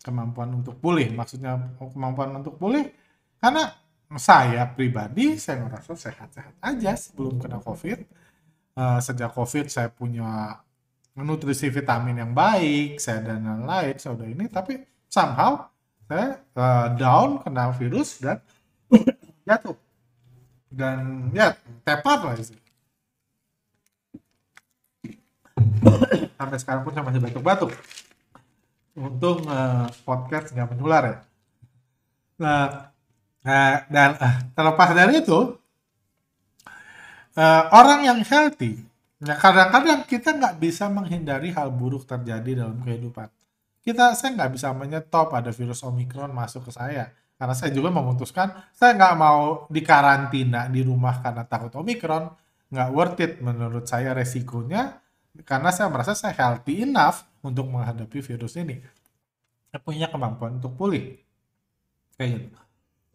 [0.00, 2.88] Kemampuan untuk pulih, maksudnya kemampuan untuk pulih
[3.36, 3.68] karena
[4.16, 7.98] saya pribadi saya merasa sehat-sehat aja sebelum kena COVID.
[8.72, 10.56] Uh, sejak COVID saya punya
[11.20, 15.68] nutrisi vitamin yang baik, saya dan lain-lain, saya udah ini, tapi somehow
[16.10, 18.42] saya uh, down kena virus dan
[19.46, 19.78] jatuh.
[20.70, 21.54] Dan ya
[21.86, 22.58] tepat lah sih
[26.40, 27.70] sampai sekarang pun saya masih batuk-batuk.
[28.96, 31.16] Untung uh, podcast nggak menular ya.
[32.40, 32.90] Nah,
[33.44, 35.60] uh, dan uh, terlepas dari itu
[37.36, 38.80] uh, orang yang healthy
[39.20, 43.28] ya kadang-kadang kita nggak bisa menghindari hal buruk terjadi dalam kehidupan
[43.80, 47.12] kita saya nggak bisa menyetop ada virus omikron masuk ke saya.
[47.40, 52.28] Karena saya juga memutuskan saya nggak mau dikarantina di rumah karena takut omikron
[52.68, 55.00] nggak worth it menurut saya resikonya
[55.48, 58.84] karena saya merasa saya healthy enough untuk menghadapi virus ini.
[59.72, 61.16] Saya punya kemampuan untuk pulih.
[62.20, 62.60] Kayak gitu.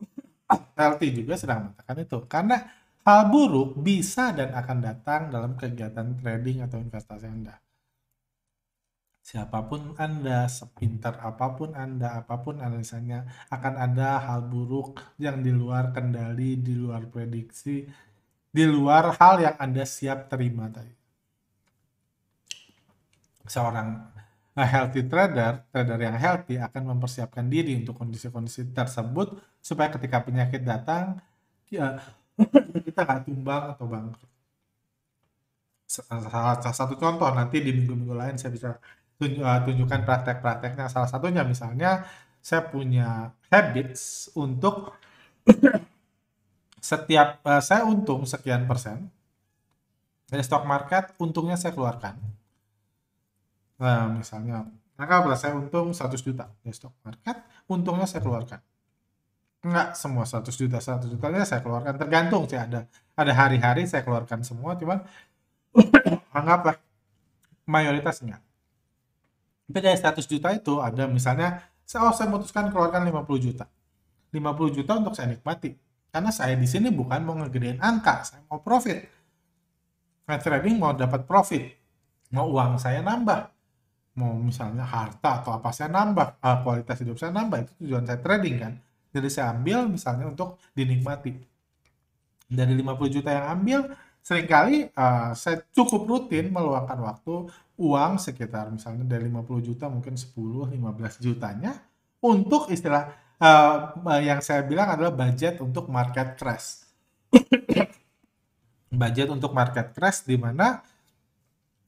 [0.80, 2.18] Healthy juga sedang mengatakan itu.
[2.26, 2.58] Karena
[3.06, 7.65] hal buruk bisa dan akan datang dalam kegiatan trading atau investasi Anda
[9.26, 15.42] siapa pun Anda, sepintar apa pun Anda, apa pun analisanya, akan ada hal buruk yang
[15.42, 17.90] di luar kendali, di luar prediksi,
[18.54, 20.94] di luar hal yang Anda siap terima tadi.
[23.50, 23.90] Seorang
[24.54, 31.18] healthy trader, trader yang healthy akan mempersiapkan diri untuk kondisi-kondisi tersebut supaya ketika penyakit datang,
[31.74, 31.98] ya,
[32.86, 34.30] kita nggak tumbang atau bangkrut.
[35.90, 38.70] Salah satu contoh nanti di minggu-minggu lain saya bisa
[39.20, 40.92] tunjukkan praktek-prakteknya.
[40.92, 42.04] Salah satunya misalnya
[42.44, 44.94] saya punya habits untuk
[46.90, 49.10] setiap uh, saya untung sekian persen
[50.30, 52.18] dari stock market, untungnya saya keluarkan.
[53.82, 54.66] Nah, misalnya,
[54.98, 58.62] maka saya untung 100 juta dari stock market, untungnya saya keluarkan.
[59.66, 61.98] Enggak semua 100 juta, 100 jutanya saya keluarkan.
[61.98, 62.86] Tergantung sih ada
[63.18, 65.02] ada hari-hari saya keluarkan semua, cuman
[66.38, 66.78] anggaplah
[67.66, 68.42] mayoritas enggak.
[69.66, 73.66] Tapi dari 100 juta itu ada misalnya, saya, oh saya memutuskan keluarkan 50 juta.
[74.30, 75.74] 50 juta untuk saya nikmati.
[76.14, 79.04] Karena saya di sini bukan mau ngegedein angka, saya mau profit.
[80.26, 81.76] Nah, trading mau dapat profit.
[82.34, 83.52] Mau uang saya nambah.
[84.16, 88.20] Mau misalnya harta atau apa saya nambah, uh, kualitas hidup saya nambah, itu tujuan saya
[88.24, 88.74] trading kan.
[89.12, 91.36] Jadi saya ambil misalnya untuk dinikmati.
[92.48, 93.80] Dari 50 juta yang ambil,
[94.26, 97.46] sering kali uh, saya cukup rutin meluangkan waktu
[97.78, 101.78] uang sekitar misalnya dari 50 juta mungkin 10 15 jutanya
[102.26, 106.90] untuk istilah uh, yang saya bilang adalah budget untuk market crash.
[108.90, 110.82] budget untuk market crash di mana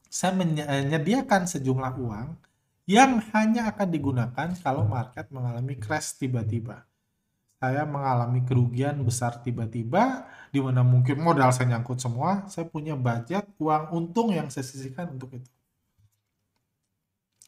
[0.06, 2.28] saya menyediakan sejumlah uang
[2.86, 6.86] yang hanya akan digunakan kalau market mengalami crash tiba-tiba
[7.58, 13.50] saya mengalami kerugian besar tiba-tiba di mana mungkin modal saya nyangkut semua, saya punya budget
[13.58, 15.50] uang untung yang saya sisihkan untuk itu.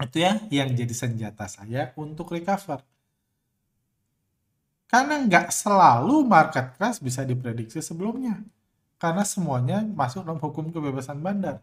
[0.01, 2.81] Itu ya yang jadi senjata saya untuk recover.
[4.89, 8.41] Karena nggak selalu market crash bisa diprediksi sebelumnya.
[8.97, 11.61] Karena semuanya masuk dalam hukum kebebasan bandar.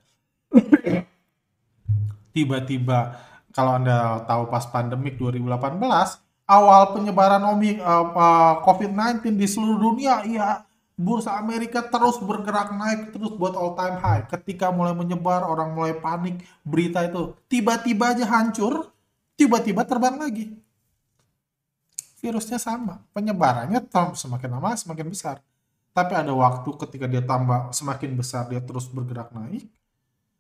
[2.37, 3.19] Tiba-tiba
[3.51, 10.23] kalau Anda tahu pas pandemik 2018, awal penyebaran Omi, uh, uh, COVID-19 di seluruh dunia,
[10.25, 10.63] ya
[10.97, 14.25] bursa Amerika terus bergerak naik terus buat all time high.
[14.31, 18.89] Ketika mulai menyebar, orang mulai panik, berita itu tiba-tiba aja hancur,
[19.37, 20.55] tiba-tiba terbang lagi.
[22.23, 23.85] Virusnya sama, penyebarannya
[24.17, 25.37] semakin lama semakin besar.
[25.93, 29.69] Tapi ada waktu ketika dia tambah semakin besar dia terus bergerak naik.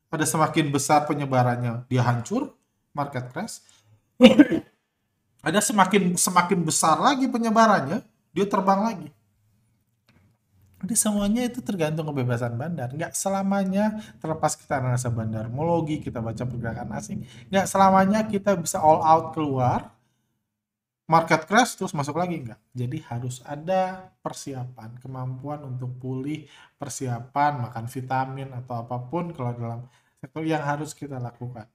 [0.08, 2.54] Ada semakin besar penyebarannya dia hancur,
[2.96, 3.60] market crash
[5.46, 8.02] ada semakin semakin besar lagi penyebarannya,
[8.34, 9.08] dia terbang lagi.
[10.82, 12.92] Jadi semuanya itu tergantung kebebasan bandar.
[12.92, 17.24] Nggak selamanya terlepas kita analisa bandarmologi, kita baca pergerakan asing.
[17.48, 19.94] Nggak selamanya kita bisa all out keluar.
[21.06, 22.58] market crash terus masuk lagi enggak.
[22.74, 26.50] Jadi harus ada persiapan, kemampuan untuk pulih,
[26.82, 29.80] persiapan makan vitamin atau apa pun kalau dalam
[30.18, 31.70] sektor yang harus kita lakukan.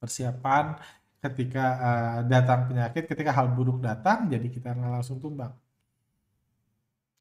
[0.00, 0.80] Persiapan
[1.24, 5.56] ketika uh, datang penyakit, ketika hal buruk datang, jadi kita nggak langsung tumbang.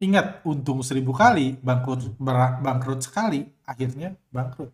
[0.03, 2.19] Ingat, untung seribu kali, bangkrut
[2.59, 4.71] bangkrut sekali, akhirnya bangkrut.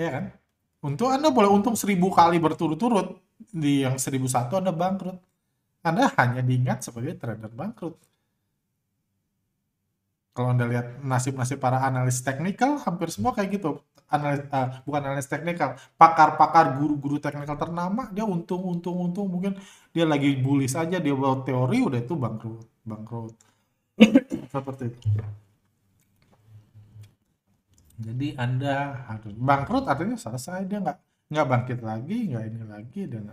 [0.00, 0.24] Ya kan?
[0.80, 3.20] Untuk Anda boleh untung seribu kali berturut-turut,
[3.52, 5.20] di yang seribu satu Anda bangkrut.
[5.84, 8.00] Anda hanya diingat sebagai trader bangkrut.
[10.34, 13.78] Kalau Anda lihat nasib-nasib para analis teknikal, hampir semua kayak gitu.
[14.10, 19.54] Analis, uh, bukan analis teknikal, pakar-pakar guru-guru teknikal ternama, dia untung-untung-untung, mungkin
[19.94, 22.66] dia lagi bullish aja, dia bawa teori, udah itu bangkrut.
[22.82, 23.34] Bangkrut.
[24.52, 24.98] Seperti itu.
[27.94, 30.98] Jadi Anda harus bangkrut artinya selesai dia nggak
[31.30, 33.30] nggak bangkit lagi, nggak ini lagi dan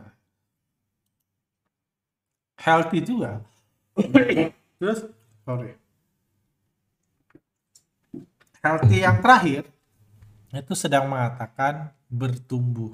[2.61, 3.41] healthy juga.
[4.79, 5.09] Terus
[5.41, 5.73] sorry.
[8.61, 9.65] Healthy yang terakhir
[10.53, 12.93] itu sedang mengatakan bertumbuh.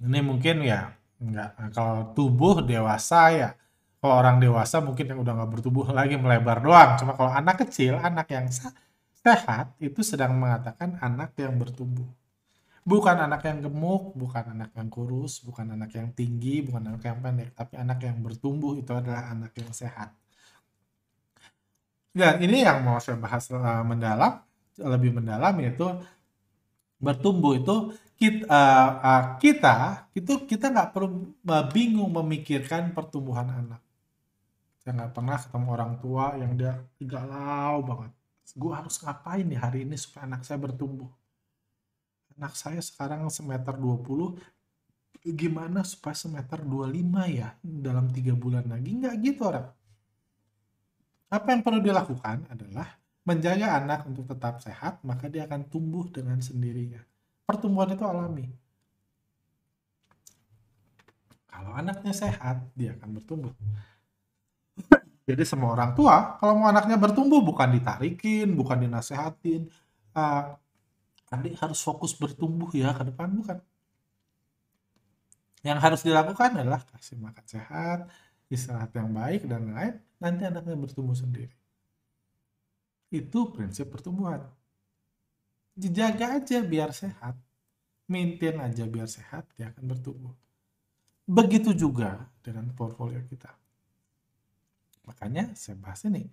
[0.00, 3.50] Ini mungkin ya nggak kalau tubuh dewasa ya
[4.02, 7.96] kalau orang dewasa mungkin yang udah nggak bertumbuh lagi melebar doang cuma kalau anak kecil
[7.96, 8.44] anak yang
[9.24, 12.04] Sehat itu sedang mengatakan anak yang bertumbuh.
[12.84, 17.24] Bukan anak yang gemuk, bukan anak yang kurus, bukan anak yang tinggi, bukan anak yang
[17.24, 20.12] pendek, tapi anak yang bertumbuh itu adalah anak yang sehat.
[22.14, 24.38] Dan ini yang mau saya bahas uh, mendalam,
[24.78, 25.82] lebih mendalam yaitu
[27.02, 31.34] bertumbuh itu kita, uh, uh, kita itu kita nggak perlu
[31.74, 33.82] bingung memikirkan pertumbuhan anak.
[34.78, 38.14] Saya nggak pernah ketemu orang tua yang dia galau banget.
[38.54, 41.10] Gue harus ngapain nih hari ini supaya anak saya bertumbuh?
[42.38, 44.38] Anak saya sekarang semeter 20
[45.34, 46.94] gimana supaya semeter 25
[47.26, 49.02] ya dalam tiga bulan lagi?
[49.02, 49.66] Nggak gitu orang
[51.28, 56.40] apa yang perlu dilakukan adalah menjaga anak untuk tetap sehat maka dia akan tumbuh dengan
[56.40, 57.00] sendirinya
[57.48, 58.46] pertumbuhan itu alami
[61.48, 63.54] kalau anaknya sehat dia akan bertumbuh
[65.24, 69.72] jadi semua orang tua kalau mau anaknya bertumbuh bukan ditarikin, bukan dinasehatin.
[70.12, 70.52] Uh,
[71.32, 73.56] adik harus fokus bertumbuh ya ke depan bukan.
[75.64, 77.98] Yang harus dilakukan adalah kasih makan sehat,
[78.52, 81.52] istirahat yang baik dan lain, nanti anaknya bertumbuh sendiri.
[83.12, 84.42] Itu prinsip pertumbuhan.
[85.74, 87.34] Dijaga aja biar sehat.
[88.04, 90.34] Maintain aja biar sehat, dia akan bertumbuh.
[91.24, 93.48] Begitu juga dengan portfolio kita
[95.04, 96.28] Makanya saya bahas ini.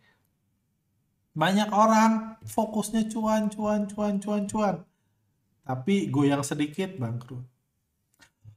[1.31, 4.75] Banyak orang fokusnya cuan, cuan, cuan, cuan, cuan.
[5.63, 7.43] Tapi goyang sedikit bangkrut.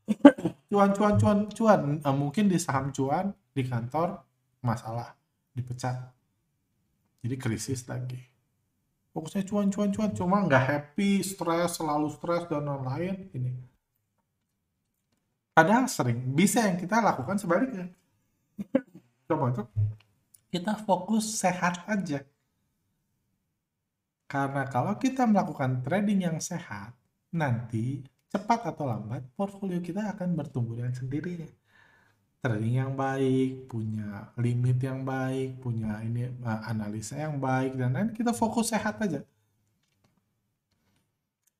[0.71, 1.81] cuan, cuan, cuan, cuan.
[2.03, 4.21] Mungkin di saham cuan, di kantor,
[4.61, 5.15] masalah.
[5.55, 5.95] Dipecat.
[7.23, 8.19] Jadi krisis lagi.
[9.15, 10.11] Fokusnya cuan, cuan, cuan.
[10.11, 13.31] Cuma nggak happy, stres, selalu stres, dan lain-lain.
[13.31, 13.53] Ini.
[15.55, 16.35] Padahal sering.
[16.35, 17.87] Bisa yang kita lakukan sebaliknya.
[19.31, 19.71] Coba tuh
[20.55, 22.23] kita fokus sehat aja.
[24.31, 26.95] Karena kalau kita melakukan trading yang sehat,
[27.35, 31.51] nanti cepat atau lambat portfolio kita akan bertumbuh dengan sendirinya.
[32.45, 38.13] Trading yang baik, punya limit yang baik, punya ini uh, analisa yang baik dan lain
[38.13, 39.25] kita fokus sehat aja.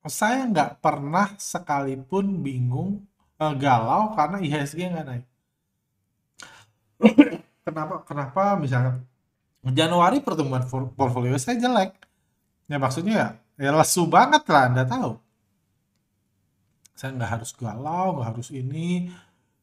[0.05, 3.01] Saya nggak pernah sekalipun bingung
[3.41, 5.25] uh, galau karena IHSG nggak naik.
[7.65, 9.01] Kenapa kenapa misalnya
[9.65, 11.97] Januari pertumbuhan portfolio saya jelek.
[12.69, 15.17] Ya maksudnya ya, ya lesu banget lah anda tahu.
[16.93, 19.09] Saya nggak harus galau nggak harus ini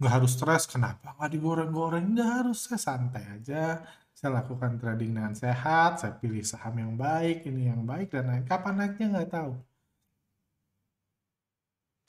[0.02, 2.02] nggak harus stres kenapa nggak digoreng-goreng?
[2.10, 3.86] Nggak harus saya santai aja.
[4.10, 8.42] Saya lakukan trading dengan sehat saya pilih saham yang baik ini yang baik dan lain
[8.42, 9.54] kapan naiknya nggak tahu.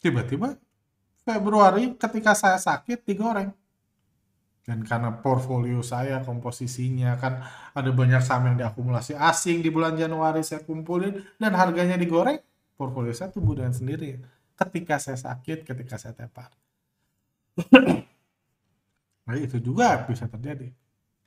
[0.01, 0.58] Tiba-tiba
[1.23, 3.53] Februari ketika saya sakit digoreng.
[4.63, 10.39] Dan karena portfolio saya komposisinya kan ada banyak saham yang diakumulasi asing di bulan Januari
[10.41, 12.39] saya kumpulin dan harganya digoreng
[12.73, 14.17] portfolio saya tumbuh dengan sendiri.
[14.58, 16.62] Ketika saya sakit ketika saya tepar
[19.25, 20.69] nah itu juga bisa terjadi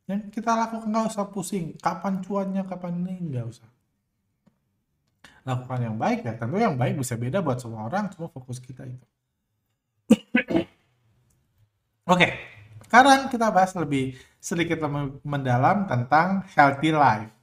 [0.07, 3.69] yang kita lakukan nggak usah pusing kapan cuannya kapan ini nggak usah
[5.47, 8.87] lakukan yang baik ya tentu yang baik bisa beda buat semua orang cuma fokus kita
[8.87, 9.07] itu
[12.07, 12.57] oke okay.
[12.87, 14.87] Sekarang kita bahas lebih sedikit
[15.27, 17.35] mendalam tentang healthy life.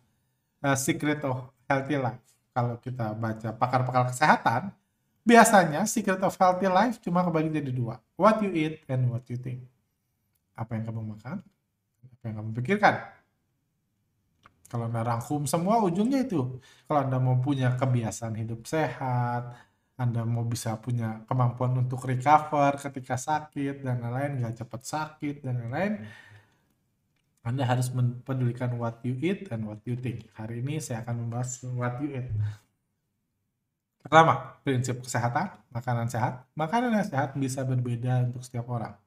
[0.63, 2.23] Uh, secret of healthy life.
[2.55, 4.71] Kalau kita baca pakar-pakar kesehatan,
[5.23, 8.03] Biasanya secret of healthy life cuma kebagi jadi dua.
[8.19, 9.63] What you eat and what you think.
[10.53, 11.39] Apa yang kamu makan,
[12.03, 12.95] apa yang kamu pikirkan.
[14.67, 16.59] Kalau Anda rangkum semua ujungnya itu.
[16.89, 19.53] Kalau Anda mau punya kebiasaan hidup sehat,
[19.93, 25.61] Anda mau bisa punya kemampuan untuk recover ketika sakit dan lain-lain, nggak cepat sakit dan
[25.61, 25.93] lain-lain,
[27.45, 30.25] Anda harus mempedulikan what you eat and what you think.
[30.33, 32.33] Hari ini saya akan membahas what you eat.
[34.03, 36.43] Pertama, prinsip kesehatan, makanan sehat.
[36.59, 38.99] Makanan yang sehat bisa berbeda untuk setiap orang.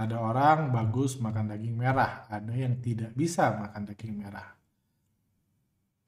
[0.00, 4.56] Ada orang bagus makan daging merah, ada yang tidak bisa makan daging merah.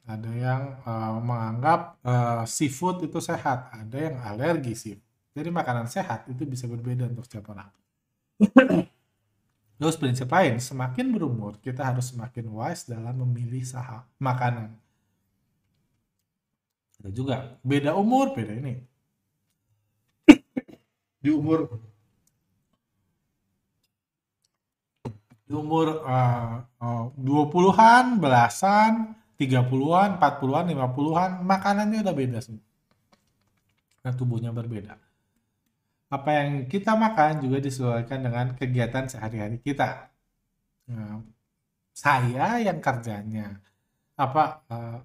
[0.08, 4.96] Ada yang uh, menganggap uh, seafood itu sehat, ada yang alergi sih.
[5.36, 7.68] Jadi makanan sehat itu bisa berbeda untuk setiap orang.
[9.78, 14.72] Terus prinsip lain, semakin berumur kita harus semakin wise dalam memilih saham makanan.
[17.04, 18.80] Ada juga beda umur, beda ini.
[21.22, 21.68] Di umur
[25.44, 32.64] di umur uh, uh, 20-an, belasan, 30-an, 40-an, 50-an, makanannya udah beda semua.
[34.00, 34.96] Nah, tubuhnya berbeda.
[36.08, 40.08] Apa yang kita makan juga disesuaikan dengan kegiatan sehari-hari kita.
[40.88, 41.20] Nah,
[41.92, 43.60] saya yang kerjanya
[44.16, 44.98] apa uh,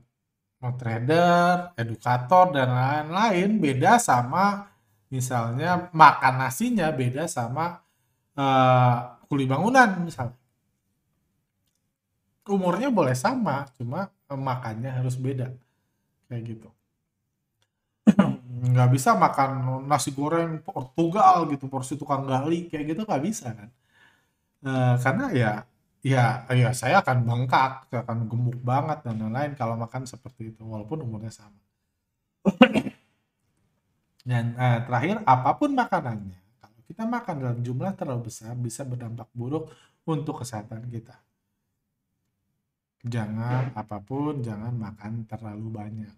[0.59, 4.67] trader, edukator dan lain-lain beda sama
[5.07, 7.79] misalnya makan nasinya beda sama
[8.35, 8.97] uh,
[9.31, 10.37] kuli bangunan misalnya.
[12.49, 15.53] Umurnya boleh sama, cuma makannya harus beda.
[16.27, 16.69] Kayak gitu.
[18.73, 23.69] nggak bisa makan nasi goreng Portugal gitu, porsi tukang gali, kayak gitu nggak bisa kan.
[24.65, 25.51] E, karena ya
[25.99, 30.63] ya ya saya akan bengkak, saya akan gemuk banget dan lain-lain kalau makan seperti itu
[30.63, 31.59] walaupun umurnya sama.
[34.29, 36.39] Dan eh, terakhir apa pun makanannya
[36.89, 39.69] kita makan dalam jumlah terlalu besar bisa berdampak buruk
[40.09, 41.13] untuk kesehatan kita.
[43.05, 46.15] Jangan apa pun, jangan makan terlalu banyak.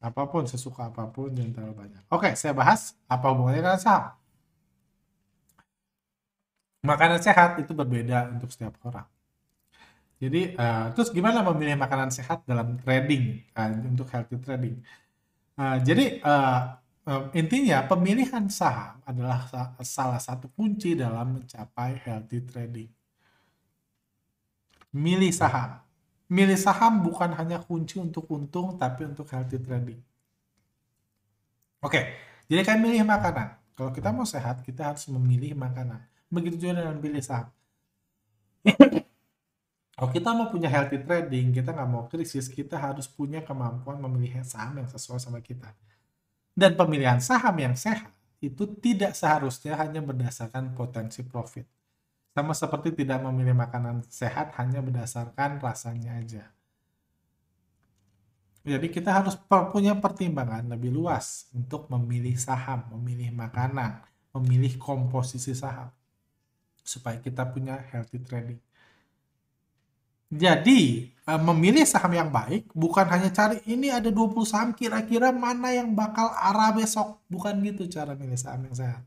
[0.00, 2.02] Apa pun, sesuka apa pun, jangan terlalu banyak.
[2.08, 4.14] Oke, saya bahas apa hubungannya dengan saham.
[6.86, 9.10] Makanan sehat itu berbeda untuk setiap orang.
[10.22, 14.80] Jadi, uh, terus gimana memilih makanan sehat dalam trading, uh, untuk healthy trading?
[15.58, 16.78] Uh, jadi, uh,
[17.34, 19.44] intinya pemilihan saham adalah
[19.82, 22.90] salah satu kunci dalam mencapai healthy trading.
[24.96, 25.82] Milih saham.
[26.26, 30.00] Milih saham bukan hanya kunci untuk untung, tapi untuk healthy trading.
[31.84, 32.16] Oke,
[32.50, 33.54] jadi kan milih makanan.
[33.76, 36.00] Kalau kita mau sehat, kita harus memilih makanan.
[36.26, 37.48] Begitu juga dengan pilih saham.
[39.94, 44.42] Kalau kita mau punya healthy trading, kita nggak mau krisis, kita harus punya kemampuan memilih
[44.42, 45.70] saham yang sesuai sama kita.
[46.56, 48.10] Dan pemilihan saham yang sehat
[48.42, 51.64] itu tidak seharusnya hanya berdasarkan potensi profit.
[52.36, 56.44] Sama seperti tidak memilih makanan sehat hanya berdasarkan rasanya aja.
[58.66, 64.02] Jadi kita harus punya pertimbangan lebih luas untuk memilih saham, memilih makanan,
[64.34, 65.94] memilih komposisi saham.
[66.92, 68.60] Supaya kita punya healthy trading.
[70.42, 70.80] Jadi,
[71.30, 75.94] eh, memilih saham yang baik bukan hanya cari ini ada 20 saham kira-kira mana yang
[75.94, 77.22] bakal arah besok.
[77.30, 79.02] Bukan gitu cara milih saham yang sehat.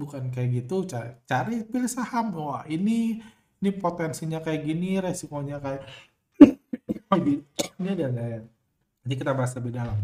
[0.00, 2.32] Bukan kayak gitu, cari, cari pilih saham.
[2.32, 3.20] Wah, ini
[3.60, 5.82] ini potensinya kayak gini, resikonya kayak
[7.80, 8.06] ini ada.
[9.04, 9.98] Jadi kita bahas lebih dalam.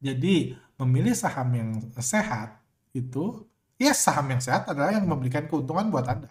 [0.00, 1.70] Jadi, memilih saham yang
[2.00, 2.56] sehat
[2.96, 3.44] itu
[3.80, 6.28] ya saham yang sehat adalah yang memberikan keuntungan buat Anda.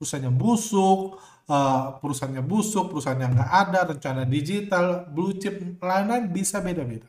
[0.00, 6.64] Perusahaannya busuk, uh, perusahaannya busuk, perusahaan yang nggak ada, rencana digital, blue chip, lain-lain bisa
[6.64, 7.04] beda-beda.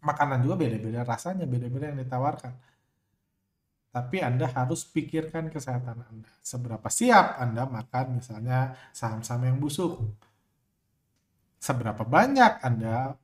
[0.00, 2.52] Makanan juga beda-beda, rasanya beda-beda yang ditawarkan.
[3.92, 6.32] Tapi Anda harus pikirkan kesehatan Anda.
[6.40, 10.00] Seberapa siap Anda makan misalnya saham-saham yang busuk.
[11.60, 13.21] Seberapa banyak Anda eh,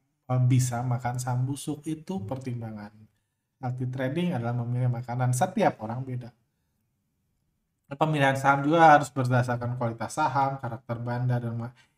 [0.51, 2.93] bisa makan saham busuk itu pertimbangan
[3.59, 5.35] Healthy trading adalah memilih makanan.
[5.35, 6.31] Setiap orang beda.
[7.89, 11.57] Pemilihan saham juga harus berdasarkan kualitas saham, karakter banda, dan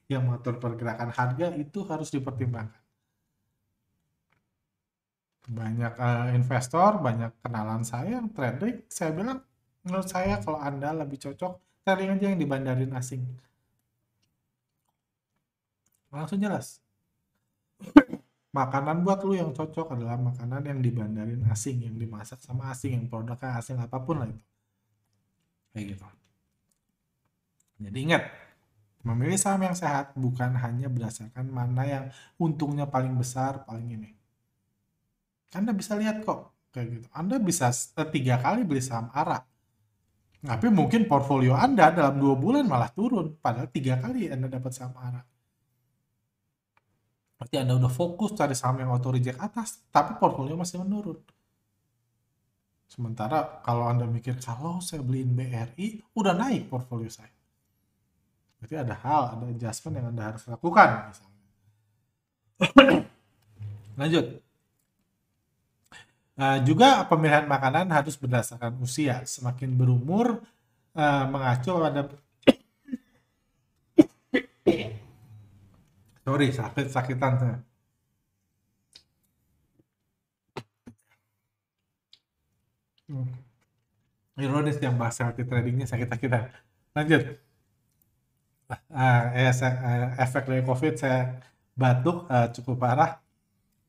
[0.08, 2.80] yang mengatur pergerakan harga itu harus dipertimbangkan.
[5.50, 9.42] Banyak uh, investor, banyak kenalan saya yang trading, saya bilang
[9.82, 13.26] menurut saya kalau Anda lebih cocok trading aja yang di bandarin asing.
[16.14, 16.78] Langsung jelas
[18.50, 23.06] makanan buat lu yang cocok adalah makanan yang dibandarin asing, yang dimasak sama asing, yang
[23.06, 24.44] produknya asing apa pun lah itu.
[25.70, 26.06] Kayak gitu.
[27.80, 28.22] Jadi ingat,
[29.00, 32.04] Memilih saham yang sehat bukan hanya berdasarkan mana yang
[32.36, 34.12] untungnya paling besar, paling ini.
[35.56, 37.06] Anda bisa lihat kok kayak gitu.
[37.16, 37.72] Anda bisa
[38.12, 39.40] tiga kali beli saham ARA.
[40.40, 43.40] Tapi mungkin portfolio Anda dalam dua bulan malah turun.
[43.40, 45.24] Padahal tiga kali Anda dapat saham ARA.
[47.40, 51.16] Berarti Anda udah fokus cari saham yang auto reject atas, tapi portfolio masih menurun.
[52.84, 57.32] Sementara kalau Anda mikir, kalau saya beliin BRI, udah naik portfolio saya.
[58.60, 60.88] Berarti ada hal, ada adjustment yang Anda harus lakukan.
[61.08, 61.40] Misalnya.
[64.04, 64.26] Lanjut.
[66.36, 69.24] Uh, juga pemilihan makanan harus berdasarkan usia.
[69.24, 70.44] Semakin berumur,
[70.92, 72.04] uh, mengacu pada
[76.24, 77.58] sorry sakit sakitan saya.
[83.10, 83.26] Hmm.
[84.38, 86.46] ironis yang bahas healthy tradingnya sakit sakitan
[86.94, 87.22] lanjut.
[88.70, 91.42] Uh, eh, saya, uh, efek dari covid saya
[91.74, 93.18] batuk uh, cukup parah.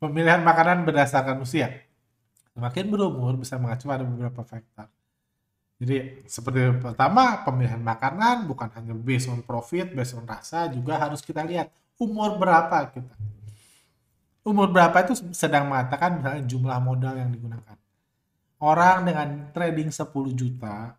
[0.01, 1.69] Pemilihan makanan berdasarkan usia.
[2.57, 4.89] Semakin berumur bisa mengacu pada beberapa faktor.
[5.77, 11.21] Jadi seperti pertama pemilihan makanan bukan hanya based on profit, based on rasa juga harus
[11.21, 11.69] kita lihat
[12.01, 13.15] umur berapa kita.
[14.41, 17.77] Umur berapa itu sedang mengatakan misalnya jumlah modal yang digunakan.
[18.57, 20.97] Orang dengan trading 10 juta,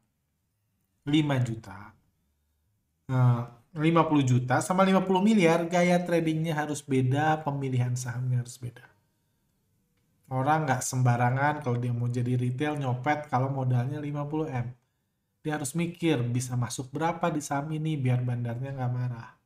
[1.02, 1.10] 5
[1.42, 1.78] juta,
[3.10, 8.86] 50 eh, juta sama 50 miliar, gaya tradingnya harus beda, pemilihan sahamnya harus beda.
[10.30, 14.66] Orang nggak sembarangan kalau dia mau jadi retail nyopet kalau modalnya 50 M.
[15.42, 19.41] Dia harus mikir bisa masuk berapa di saham ini biar bandarnya nggak marah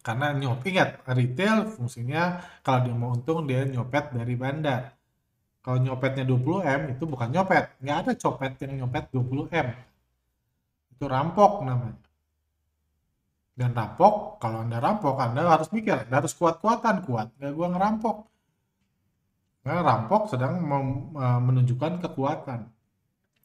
[0.00, 4.96] karena nyop ingat retail fungsinya kalau dia mau untung dia nyopet dari bandar.
[5.60, 7.76] Kalau nyopetnya 20 M itu bukan nyopet.
[7.84, 9.68] Nggak ada copet yang nyopet 20 M.
[10.96, 12.00] Itu rampok namanya.
[13.52, 17.28] Dan rampok kalau anda rampok anda harus mikir anda harus kuat-kuatan kuat.
[17.36, 18.16] Nggak gua ngerampok.
[19.60, 20.64] Nah, rampok sedang
[21.12, 22.60] e, menunjukkan kekuatan.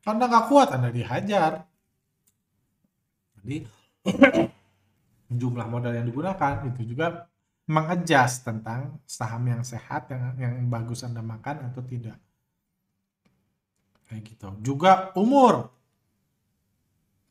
[0.08, 1.68] Anda nggak kuat anda dihajar.
[3.44, 3.68] Jadi
[5.30, 7.26] jumlah modal yang digunakan itu juga
[7.66, 12.18] mengadjust tentang saham yang sehat yang yang bagus Anda makan atau tidak.
[14.06, 14.48] Kayak gitu.
[14.62, 15.74] Juga umur.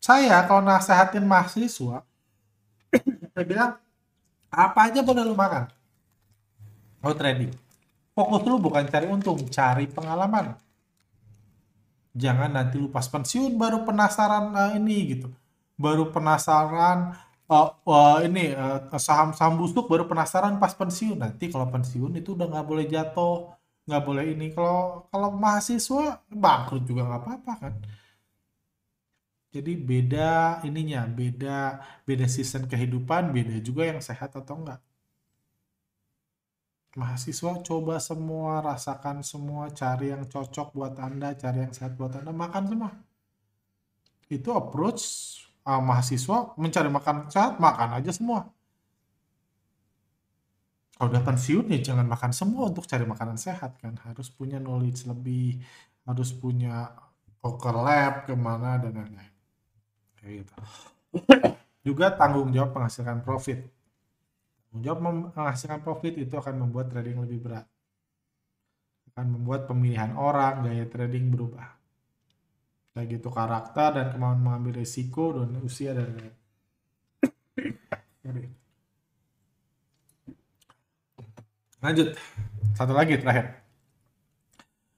[0.03, 2.05] Saya kalau nasehatin mahasiswa
[3.35, 3.73] saya bilang
[4.55, 5.67] apa aja boleh lu makan.
[7.03, 7.51] Oh trading.
[8.15, 10.55] Fokus lu bukan cari untung, cari pengalaman.
[12.15, 15.29] Jangan nanti lu pas pensiun baru penasaran uh, ini gitu.
[15.75, 17.19] Baru penasaran
[17.51, 18.55] uh, uh, ini
[18.97, 21.19] saham-saham busuk baru penasaran pas pensiun.
[21.19, 23.53] Nanti kalau pensiun itu udah nggak boleh jatuh
[23.89, 24.47] nggak boleh ini.
[24.57, 27.75] Kalau kalau mahasiswa bangkrut juga nggak apa-apa kan.
[29.55, 34.83] Jadi beda ininya beda beda season kehidupan beda juga yang sehat atau enggak
[36.95, 42.31] mahasiswa coba semua rasakan semua cari yang cocok buat anda cari yang sehat buat anda
[42.31, 42.91] makan semua.
[44.31, 45.03] Itu approach
[45.65, 48.49] uh, mahasiswa mencari makan sehat makan aja semua.
[50.95, 53.99] Kalau udah pensiun ya jangan makan semua untuk cari makanan sehat kan.
[54.07, 55.59] Harus punya knowledge lebih
[56.05, 56.93] harus punya
[57.43, 59.35] ke lab ke mana dan lain-lain.
[60.17, 60.55] Kayak gitu.
[61.85, 63.59] Juga tanggung jawab menghasilkan profit.
[64.71, 67.67] Tanggung jawab menghasilkan profit itu akan membuat trading lebih berat.
[69.13, 71.74] Akan membuat pemilihan orang gaya trading berubah
[72.95, 76.15] kayak gitu karakter dan kemauan mengambil risiko dan usia dan
[81.83, 82.15] lanjut.
[82.79, 83.61] Satu lagi terakhir.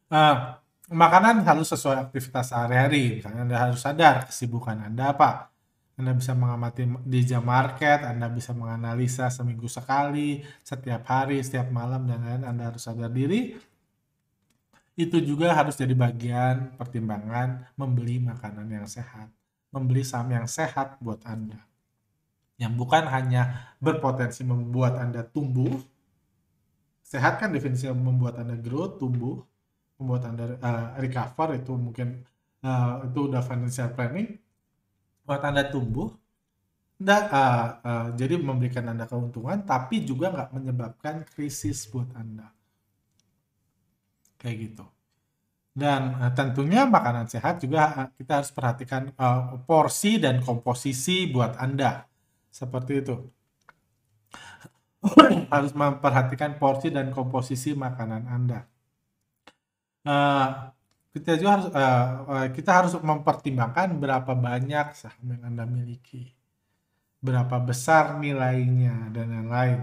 [0.07, 0.55] Uh,
[0.93, 3.19] makanan harus sesuai aktivitas sehari-hari.
[3.19, 5.51] Misalnya anda harus sadar kesibukan anda apa.
[5.97, 12.05] Anda bisa mengamati di jam market, Anda bisa menganalisa seminggu sekali, setiap hari, setiap malam,
[12.05, 12.45] dan lain-lain.
[12.45, 13.57] Anda harus sadar diri
[14.97, 19.29] itu juga harus jadi bagian pertimbangan membeli makanan yang sehat,
[19.69, 21.61] membeli saham yang sehat buat Anda.
[22.57, 25.85] Yang bukan hanya berpotensi membuat Anda tumbuh,
[27.05, 29.45] sehat kan definisinya membuat Anda grow, tumbuh,
[30.01, 32.25] membuat Anda uh, recover itu mungkin
[32.65, 34.41] uh, itu udah financial planning,
[35.29, 36.09] buat Anda tumbuh,
[36.97, 42.56] Nggak, uh, uh, jadi memberikan Anda keuntungan, tapi juga nggak menyebabkan krisis buat Anda
[44.41, 44.85] kayak gitu.
[45.77, 51.61] Dan uh, tentunya makanan sehat juga uh, kita harus perhatikan uh, porsi dan komposisi buat
[51.61, 52.09] anda.
[52.49, 53.17] Seperti itu.
[55.53, 58.65] Harus memperhatikan porsi dan komposisi makanan anda.
[60.01, 60.73] Uh,
[61.13, 66.33] kita juga harus uh, kita harus mempertimbangkan berapa banyak saham yang anda miliki.
[67.21, 69.81] Berapa besar nilainya dan lain-lain.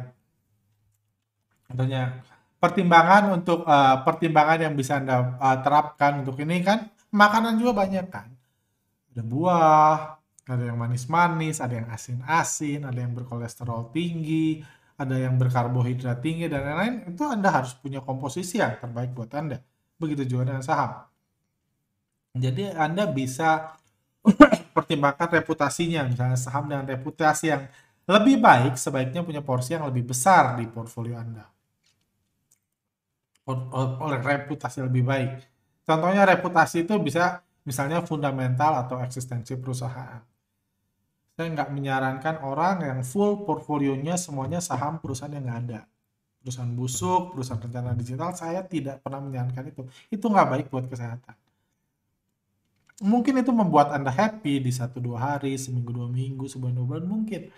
[1.70, 2.22] Contohnya
[2.64, 8.08] pertimbangan untuk uh, pertimbangan yang bisa anda uh, terapkan untuk ini kan makanan juga banyak
[8.08, 8.32] kan.
[9.12, 9.96] Ada buah,
[10.48, 14.64] ada yang manis-manis, ada yang asin-asin, ada yang berkolesterol tinggi,
[14.96, 16.96] ada yang berkarbohidrat tinggi dan lain-lain.
[17.12, 19.60] Itu anda harus punya komposisi yang terbaik buat anda.
[20.00, 21.04] Begitu juga dengan saham.
[22.32, 23.76] Jadi anda bisa
[24.76, 27.68] pertimbangkan reputasinya misalnya saham dengan reputasi yang
[28.08, 31.54] lebih baik sebaiknya punya porsi yang lebih besar di portfolio Anda
[33.48, 35.32] oleh reputasi lebih baik
[35.84, 40.22] contohnya reputasi itu bisa misalnya fundamental atau eksistensi perusahaan
[41.34, 45.82] saya nggak menyarankan orang yang full portfolionya semuanya saham perusahaan yang nggak ada
[46.44, 49.88] perusahaan busuk, perusahaan rencana digital, saya tidak pernah menyarankan itu.
[50.12, 51.40] Itu nggak baik buat kesehatan
[53.04, 57.06] mungkin itu membuat Anda happy di satu dua hari, seminggu dua minggu, sebulan dua bulan
[57.06, 57.52] mungkin.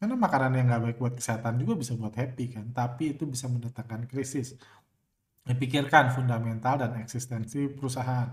[0.00, 3.52] Karena makanan yang nggak baik buat kesehatan juga bisa buat happy kan, tapi itu bisa
[3.52, 4.56] mendatangkan krisis.
[5.44, 8.32] Pikirkan fundamental dan eksistensi perusahaan.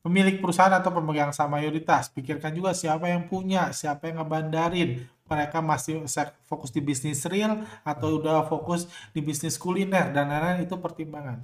[0.00, 5.02] Pemilik perusahaan atau pemegang saham mayoritas, pikirkan juga siapa yang punya, siapa yang ngebandarin.
[5.26, 6.06] Mereka masih
[6.46, 11.42] fokus di bisnis real atau udah fokus di bisnis kuliner dan lain-lain itu pertimbangan.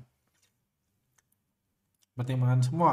[2.17, 2.93] Pertimbangan semua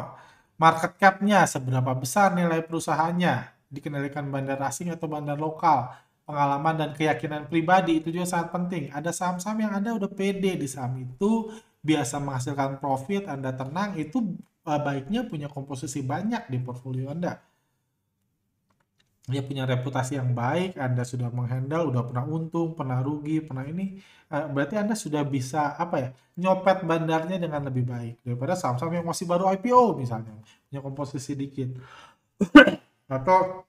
[0.58, 5.92] market cap-nya, seberapa besar nilai perusahaannya, dikendalikan bandar asing atau bandar lokal,
[6.24, 8.84] pengalaman dan keyakinan pribadi itu juga sangat penting.
[8.92, 11.52] Ada saham-saham yang Anda udah pede di saham itu,
[11.84, 17.40] biasa menghasilkan profit, Anda tenang, itu eh, baiknya punya komposisi banyak di portfolio Anda
[19.24, 23.96] dia punya reputasi yang baik, Anda sudah menghandle, udah pernah untung, pernah rugi, pernah ini,
[24.28, 29.08] uh, berarti Anda sudah bisa apa ya, nyopet bandarnya dengan lebih baik daripada saham-saham yang
[29.08, 30.36] masih baru IPO misalnya,
[30.68, 31.72] punya komposisi dikit.
[33.16, 33.64] Atau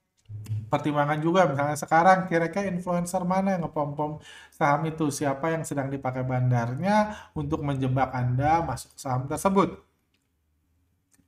[0.74, 4.18] pertimbangan juga misalnya sekarang kira-kira influencer mana yang ngepom-pom
[4.50, 9.78] saham itu, siapa yang sedang dipakai bandarnya untuk menjebak Anda masuk saham tersebut.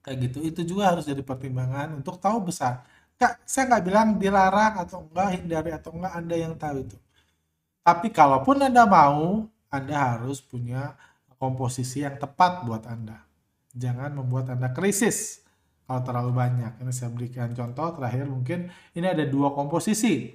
[0.02, 2.82] Kayak gitu, itu juga harus jadi pertimbangan untuk tahu besar
[3.16, 6.96] Kak, saya nggak bilang dilarang atau enggak, hindari atau enggak, Anda yang tahu itu.
[7.80, 10.92] Tapi kalaupun Anda mau, Anda harus punya
[11.40, 13.24] komposisi yang tepat buat Anda.
[13.72, 15.45] Jangan membuat Anda krisis
[15.86, 16.72] kalau terlalu banyak.
[16.82, 20.34] Ini saya berikan contoh terakhir mungkin ini ada dua komposisi.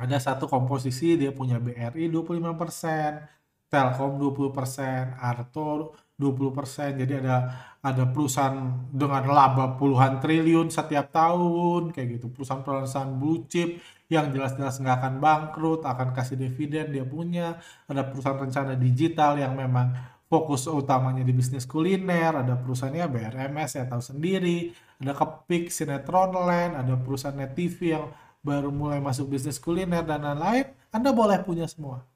[0.00, 6.96] Ada satu komposisi dia punya BRI 25%, Telkom 20%, Arto 20%.
[6.96, 7.36] Jadi ada
[7.84, 12.32] ada perusahaan dengan laba puluhan triliun setiap tahun kayak gitu.
[12.32, 13.76] Perusahaan-perusahaan blue chip
[14.08, 17.60] yang jelas-jelas nggak akan bangkrut, akan kasih dividen dia punya.
[17.84, 19.92] Ada perusahaan rencana digital yang memang
[20.30, 24.70] fokus utamanya di bisnis kuliner, ada perusahaannya BRMS ya tahu sendiri,
[25.02, 28.06] ada Kepik, Sinetron Land, ada perusahaan Net TV yang
[28.38, 32.06] baru mulai masuk bisnis kuliner dan lain-lain, Anda boleh punya semua.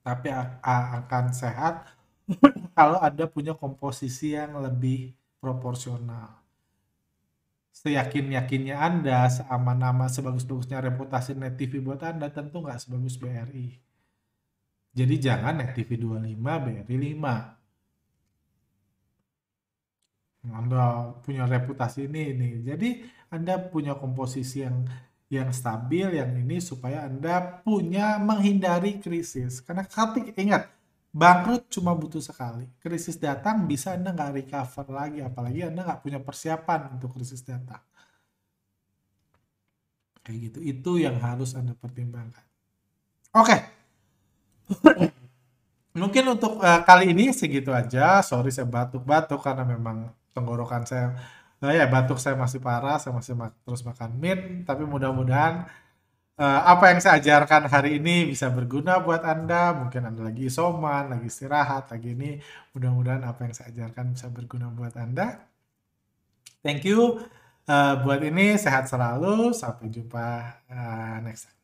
[0.00, 0.32] Tapi
[0.64, 1.92] akan sehat
[2.78, 5.12] kalau ada punya komposisi yang lebih
[5.44, 6.40] proporsional.
[7.76, 13.87] Seyakin-yakinnya Anda, seaman nama, sebagus-bagusnya reputasi Net TV buat Anda, tentu nggak sebagus BRI.
[14.94, 17.58] Jadi jangan TV 25, BRI 5.
[20.48, 22.48] Anda punya reputasi ini, ini.
[22.64, 24.88] Jadi Anda punya komposisi yang
[25.28, 29.60] yang stabil, yang ini supaya Anda punya menghindari krisis.
[29.60, 30.62] Karena ketika ingat,
[31.12, 32.68] Bangkrut cuma butuh sekali.
[32.80, 37.80] Krisis datang bisa Anda nggak recover lagi, apalagi Anda nggak punya persiapan untuk krisis datang.
[40.24, 40.58] Kayak gitu.
[40.64, 42.44] Itu yang harus Anda pertimbangkan.
[43.36, 43.48] Oke.
[43.52, 43.77] Okay.
[45.98, 48.22] Mungkin untuk uh, kali ini segitu aja.
[48.22, 51.18] Sorry saya batuk-batuk karena memang tenggorokan saya
[51.58, 55.66] Nah ya batuk saya masih parah, saya masih mak terus makan min, tapi mudah-mudahan
[56.38, 59.74] uh, apa yang saya ajarkan hari ini bisa berguna buat Anda.
[59.74, 62.38] Mungkin Anda lagi isoman, lagi istirahat, lagi ini.
[62.78, 65.50] Mudah-mudahan apa yang saya ajarkan bisa berguna buat Anda.
[66.62, 67.26] Thank you.
[67.68, 69.50] Uh, buat ini sehat selalu.
[69.50, 70.26] Sampai jumpa
[70.70, 71.57] uh, next time.